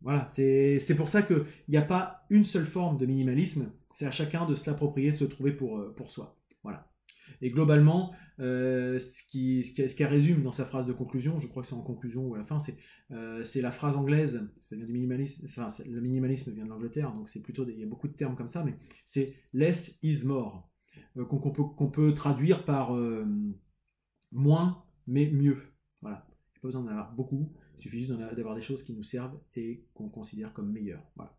Voilà, 0.02 0.28
c'est 0.30 0.94
pour 0.96 1.08
ça 1.08 1.22
qu'il 1.22 1.44
n'y 1.68 1.76
a 1.76 1.82
pas 1.82 2.24
une 2.30 2.44
seule 2.44 2.64
forme 2.64 2.96
de 2.96 3.06
minimalisme, 3.06 3.72
c'est 3.92 4.06
à 4.06 4.10
chacun 4.10 4.46
de 4.46 4.54
se 4.54 4.68
l'approprier, 4.68 5.10
de 5.10 5.16
se 5.16 5.24
trouver 5.24 5.52
pour, 5.52 5.78
euh, 5.78 5.94
pour 5.94 6.10
soi. 6.10 6.38
Voilà. 6.62 6.90
Et 7.42 7.50
globalement, 7.50 8.12
euh, 8.38 8.98
ce, 8.98 9.22
qui, 9.30 9.62
ce, 9.62 9.86
ce 9.86 9.94
qu'elle 9.94 10.08
résume 10.08 10.42
dans 10.42 10.52
sa 10.52 10.64
phrase 10.64 10.86
de 10.86 10.92
conclusion, 10.92 11.38
je 11.38 11.46
crois 11.48 11.62
que 11.62 11.68
c'est 11.68 11.74
en 11.74 11.82
conclusion 11.82 12.26
ou 12.26 12.34
à 12.34 12.38
la 12.38 12.44
fin, 12.44 12.58
c'est 12.58 12.78
euh, 13.12 13.44
la 13.56 13.70
phrase 13.70 13.96
anglaise, 13.96 14.42
ça 14.60 14.76
vient 14.76 14.86
du 14.86 14.92
minimalisme, 14.92 15.44
enfin, 15.44 15.68
le 15.86 16.00
minimalisme 16.00 16.52
vient 16.52 16.64
de 16.64 16.70
l'Angleterre, 16.70 17.12
donc 17.12 17.28
c'est 17.28 17.40
plutôt, 17.40 17.66
il 17.68 17.78
y 17.78 17.82
a 17.82 17.86
beaucoup 17.86 18.08
de 18.08 18.14
termes 18.14 18.36
comme 18.36 18.48
ça, 18.48 18.64
mais 18.64 18.76
c'est 19.04 19.34
less 19.52 19.98
is 20.02 20.24
more, 20.24 20.70
qu'on 21.28 21.50
peut, 21.50 21.90
peut, 21.90 22.14
traduire 22.14 22.64
par 22.64 22.96
moins 24.32 24.84
mais 25.06 25.30
mieux. 25.30 25.58
Voilà, 26.00 26.26
il 26.28 26.30
n'y 26.30 26.58
a 26.58 26.60
pas 26.60 26.68
besoin 26.68 26.82
d'en 26.82 26.90
avoir 26.90 27.12
beaucoup, 27.12 27.52
il 27.80 27.82
suffit 27.82 27.98
juste 28.00 28.12
d'avoir 28.12 28.54
des 28.54 28.60
choses 28.60 28.82
qui 28.82 28.92
nous 28.92 29.02
servent 29.02 29.38
et 29.56 29.82
qu'on 29.94 30.10
considère 30.10 30.52
comme 30.52 30.70
meilleures. 30.70 31.02
Voilà. 31.16 31.34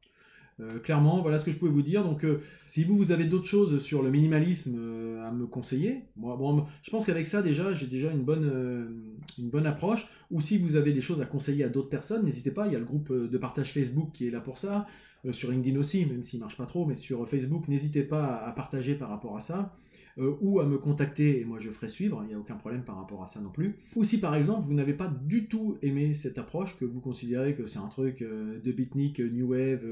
Euh, 0.60 0.80
clairement, 0.80 1.22
voilà 1.22 1.38
ce 1.38 1.46
que 1.46 1.52
je 1.52 1.58
pouvais 1.58 1.72
vous 1.72 1.84
dire. 1.84 2.04
Donc, 2.04 2.24
euh, 2.24 2.42
si 2.66 2.84
vous, 2.84 2.98
vous 2.98 3.12
avez 3.12 3.26
d'autres 3.26 3.46
choses 3.46 3.82
sur 3.82 4.02
le 4.02 4.10
minimalisme 4.10 4.76
euh, 4.78 5.26
à 5.26 5.32
me 5.32 5.46
conseiller, 5.46 6.04
moi, 6.16 6.36
bon, 6.36 6.66
je 6.82 6.90
pense 6.92 7.06
qu'avec 7.06 7.26
ça, 7.26 7.42
déjà, 7.42 7.74
j'ai 7.74 7.88
déjà 7.88 8.12
une 8.12 8.24
bonne, 8.24 9.16
une 9.38 9.50
bonne 9.50 9.68
approche. 9.68 10.08
Ou 10.32 10.42
si 10.42 10.58
vous 10.58 10.76
avez 10.76 10.94
des 10.94 11.02
choses 11.02 11.22
à 11.22 11.26
conseiller 11.26 11.64
à 11.64 11.70
d'autres 11.70 11.90
personnes, 11.90 12.26
n'hésitez 12.26 12.52
pas. 12.52 12.68
Il 12.68 12.74
y 12.74 12.76
a 12.76 12.80
le 12.80 12.86
groupe 12.86 13.14
de 13.14 13.38
partage 13.38 13.72
Facebook 13.72 14.12
qui 14.14 14.28
est 14.28 14.32
là 14.32 14.42
pour 14.42 14.58
ça. 14.58 14.88
sur 15.32 15.52
LinkedIn 15.52 15.78
aussi, 15.78 16.06
même 16.06 16.24
s'il 16.24 16.40
marche 16.40 16.58
pas 16.58 16.66
trop, 16.66 16.86
mais 16.86 16.96
sur 16.96 17.28
Facebook, 17.30 17.68
n'hésitez 17.68 18.04
pas 18.04 18.38
à 18.38 18.52
partager 18.52 18.96
par 18.96 19.10
rapport 19.10 19.36
à 19.36 19.40
ça. 19.40 19.76
Euh, 20.18 20.36
ou 20.42 20.60
à 20.60 20.66
me 20.66 20.78
contacter 20.78 21.40
et 21.40 21.46
moi 21.46 21.60
je 21.60 21.70
ferai 21.70 21.88
suivre, 21.88 22.22
il 22.24 22.28
n'y 22.28 22.34
a 22.34 22.40
aucun 22.40 22.56
problème 22.56 22.84
par 22.84 22.98
rapport 22.98 23.24
à 23.24 23.28
ça 23.28 23.40
non 23.40 23.50
plus. 23.50 23.78
Ou 23.96 24.04
si 24.04 24.20
par 24.20 24.36
exemple 24.36 24.68
vous 24.68 24.74
n'avez 24.74 24.94
pas 24.94 25.08
du 25.08 25.48
tout 25.48 25.78
aimé 25.82 26.14
cette 26.14 26.38
approche, 26.38 26.78
que 26.78 26.86
vous 26.86 27.00
considérez 27.00 27.56
que 27.56 27.66
c'est 27.66 27.80
un 27.80 27.88
truc 27.88 28.22
euh, 28.22 28.60
de 28.60 28.72
beatnik, 28.72 29.20
euh, 29.22 29.30
new 29.30 29.52
wave, 29.52 29.86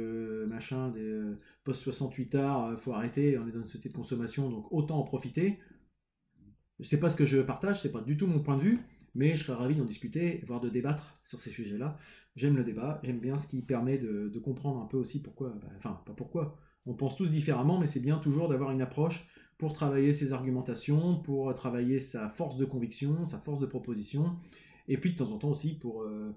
machin, 0.47 0.89
des 0.89 1.21
post 1.63 1.81
68 1.83 2.35
art, 2.35 2.79
faut 2.79 2.93
arrêter, 2.93 3.37
on 3.37 3.47
est 3.47 3.51
dans 3.51 3.61
une 3.61 3.67
société 3.67 3.89
de 3.89 3.93
consommation, 3.93 4.49
donc 4.49 4.71
autant 4.71 4.99
en 4.99 5.03
profiter. 5.03 5.59
Je 6.79 6.85
sais 6.85 6.99
pas 6.99 7.09
ce 7.09 7.15
que 7.15 7.25
je 7.25 7.39
partage, 7.39 7.81
c'est 7.81 7.91
pas 7.91 8.01
du 8.01 8.17
tout 8.17 8.27
mon 8.27 8.39
point 8.39 8.57
de 8.57 8.61
vue, 8.61 8.79
mais 9.15 9.35
je 9.35 9.43
serais 9.43 9.57
ravi 9.57 9.75
d'en 9.75 9.85
discuter, 9.85 10.41
voire 10.47 10.61
de 10.61 10.69
débattre 10.69 11.19
sur 11.23 11.39
ces 11.39 11.49
sujets-là. 11.49 11.97
J'aime 12.35 12.55
le 12.55 12.63
débat, 12.63 13.01
j'aime 13.03 13.19
bien 13.19 13.37
ce 13.37 13.47
qui 13.47 13.61
permet 13.61 13.97
de, 13.97 14.39
comprendre 14.39 14.81
un 14.81 14.85
peu 14.85 14.97
aussi 14.97 15.21
pourquoi, 15.21 15.49
bah, 15.61 15.67
enfin 15.77 16.01
pas 16.05 16.13
pourquoi, 16.13 16.57
on 16.85 16.93
pense 16.93 17.15
tous 17.15 17.29
différemment, 17.29 17.79
mais 17.79 17.87
c'est 17.87 17.99
bien 17.99 18.17
toujours 18.17 18.49
d'avoir 18.49 18.71
une 18.71 18.81
approche 18.81 19.27
pour 19.57 19.73
travailler 19.73 20.13
ses 20.13 20.33
argumentations, 20.33 21.17
pour 21.17 21.53
travailler 21.53 21.99
sa 21.99 22.29
force 22.29 22.57
de 22.57 22.65
conviction, 22.65 23.25
sa 23.25 23.39
force 23.39 23.59
de 23.59 23.65
proposition, 23.65 24.37
et 24.87 24.97
puis 24.97 25.11
de 25.11 25.17
temps 25.17 25.31
en 25.31 25.37
temps 25.37 25.49
aussi 25.49 25.77
pour 25.77 26.01
euh, 26.01 26.35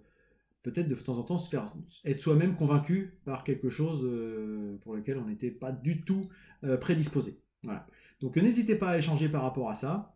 peut-être 0.62 0.88
de 0.88 0.94
temps 0.94 1.18
en 1.18 1.22
temps 1.22 1.38
se 1.38 1.48
faire 1.48 1.72
être 2.05 2.20
soi-même 2.20 2.55
convaincu 2.55 3.18
par 3.24 3.44
quelque 3.44 3.70
chose 3.70 4.02
euh, 4.05 4.78
pour 4.83 4.94
lequel 4.94 5.18
on 5.18 5.26
n'était 5.26 5.50
pas 5.50 5.72
du 5.72 6.02
tout 6.02 6.28
euh, 6.64 6.76
prédisposé. 6.76 7.38
Voilà. 7.64 7.87
Donc 8.20 8.37
n'hésitez 8.37 8.76
pas 8.76 8.90
à 8.90 8.98
échanger 8.98 9.28
par 9.28 9.42
rapport 9.42 9.70
à 9.70 9.74
ça. 9.74 10.14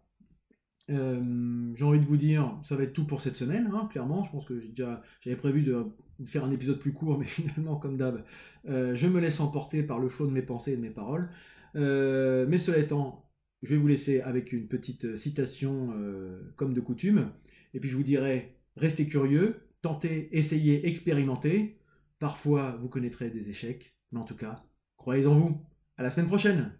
J'ai 0.88 1.84
envie 1.84 2.00
de 2.00 2.04
vous 2.04 2.16
dire, 2.16 2.58
ça 2.62 2.76
va 2.76 2.84
être 2.84 2.92
tout 2.92 3.06
pour 3.06 3.20
cette 3.20 3.36
semaine, 3.36 3.70
hein, 3.74 3.88
clairement. 3.90 4.24
Je 4.24 4.30
pense 4.30 4.44
que 4.46 4.60
j'ai 4.60 4.72
j'avais 5.20 5.36
prévu 5.36 5.62
de, 5.62 5.84
faire 6.24 6.44
un 6.44 6.50
épisode 6.50 6.78
plus 6.78 6.92
court, 6.92 7.18
mais 7.20 7.26
finalement, 7.26 7.76
comme 7.76 7.96
d'hab, 7.96 8.24
je 8.66 9.06
me 9.06 9.20
laisse 9.20 9.40
emporter 9.40 9.82
par 9.82 9.98
le 9.98 10.08
flot 10.08 10.26
de 10.26 10.32
mes 10.32 10.42
pensées 10.42 10.72
et 10.72 10.76
de 10.76 10.82
mes 10.82 10.90
paroles. 10.90 11.28
Euh, 11.76 12.46
mais 12.48 12.58
cela 12.58 12.78
étant, 12.78 13.28
je 13.62 13.74
vais 13.74 13.80
vous 13.80 13.86
laisser 13.86 14.20
avec 14.20 14.52
une 14.52 14.66
petite 14.66 15.16
citation 15.16 15.92
euh, 15.96 16.52
comme 16.56 16.74
de 16.74 16.80
coutume. 16.80 17.30
Et 17.74 17.80
puis 17.80 17.88
je 17.90 17.96
vous 17.96 18.02
dirai, 18.02 18.56
restez 18.76 19.06
curieux, 19.06 19.62
tentez, 19.82 20.36
essayez, 20.36 20.86
expérimentez. 20.88 21.78
Parfois, 22.18 22.76
vous 22.80 22.88
connaîtrez 22.88 23.30
des 23.30 23.50
échecs, 23.50 23.94
mais 24.10 24.18
en 24.18 24.24
tout 24.24 24.36
cas, 24.36 24.64
croyez 24.96 25.26
en 25.26 25.34
vous. 25.34 25.60
À 25.98 26.02
la 26.02 26.10
semaine 26.10 26.28
prochaine 26.28 26.72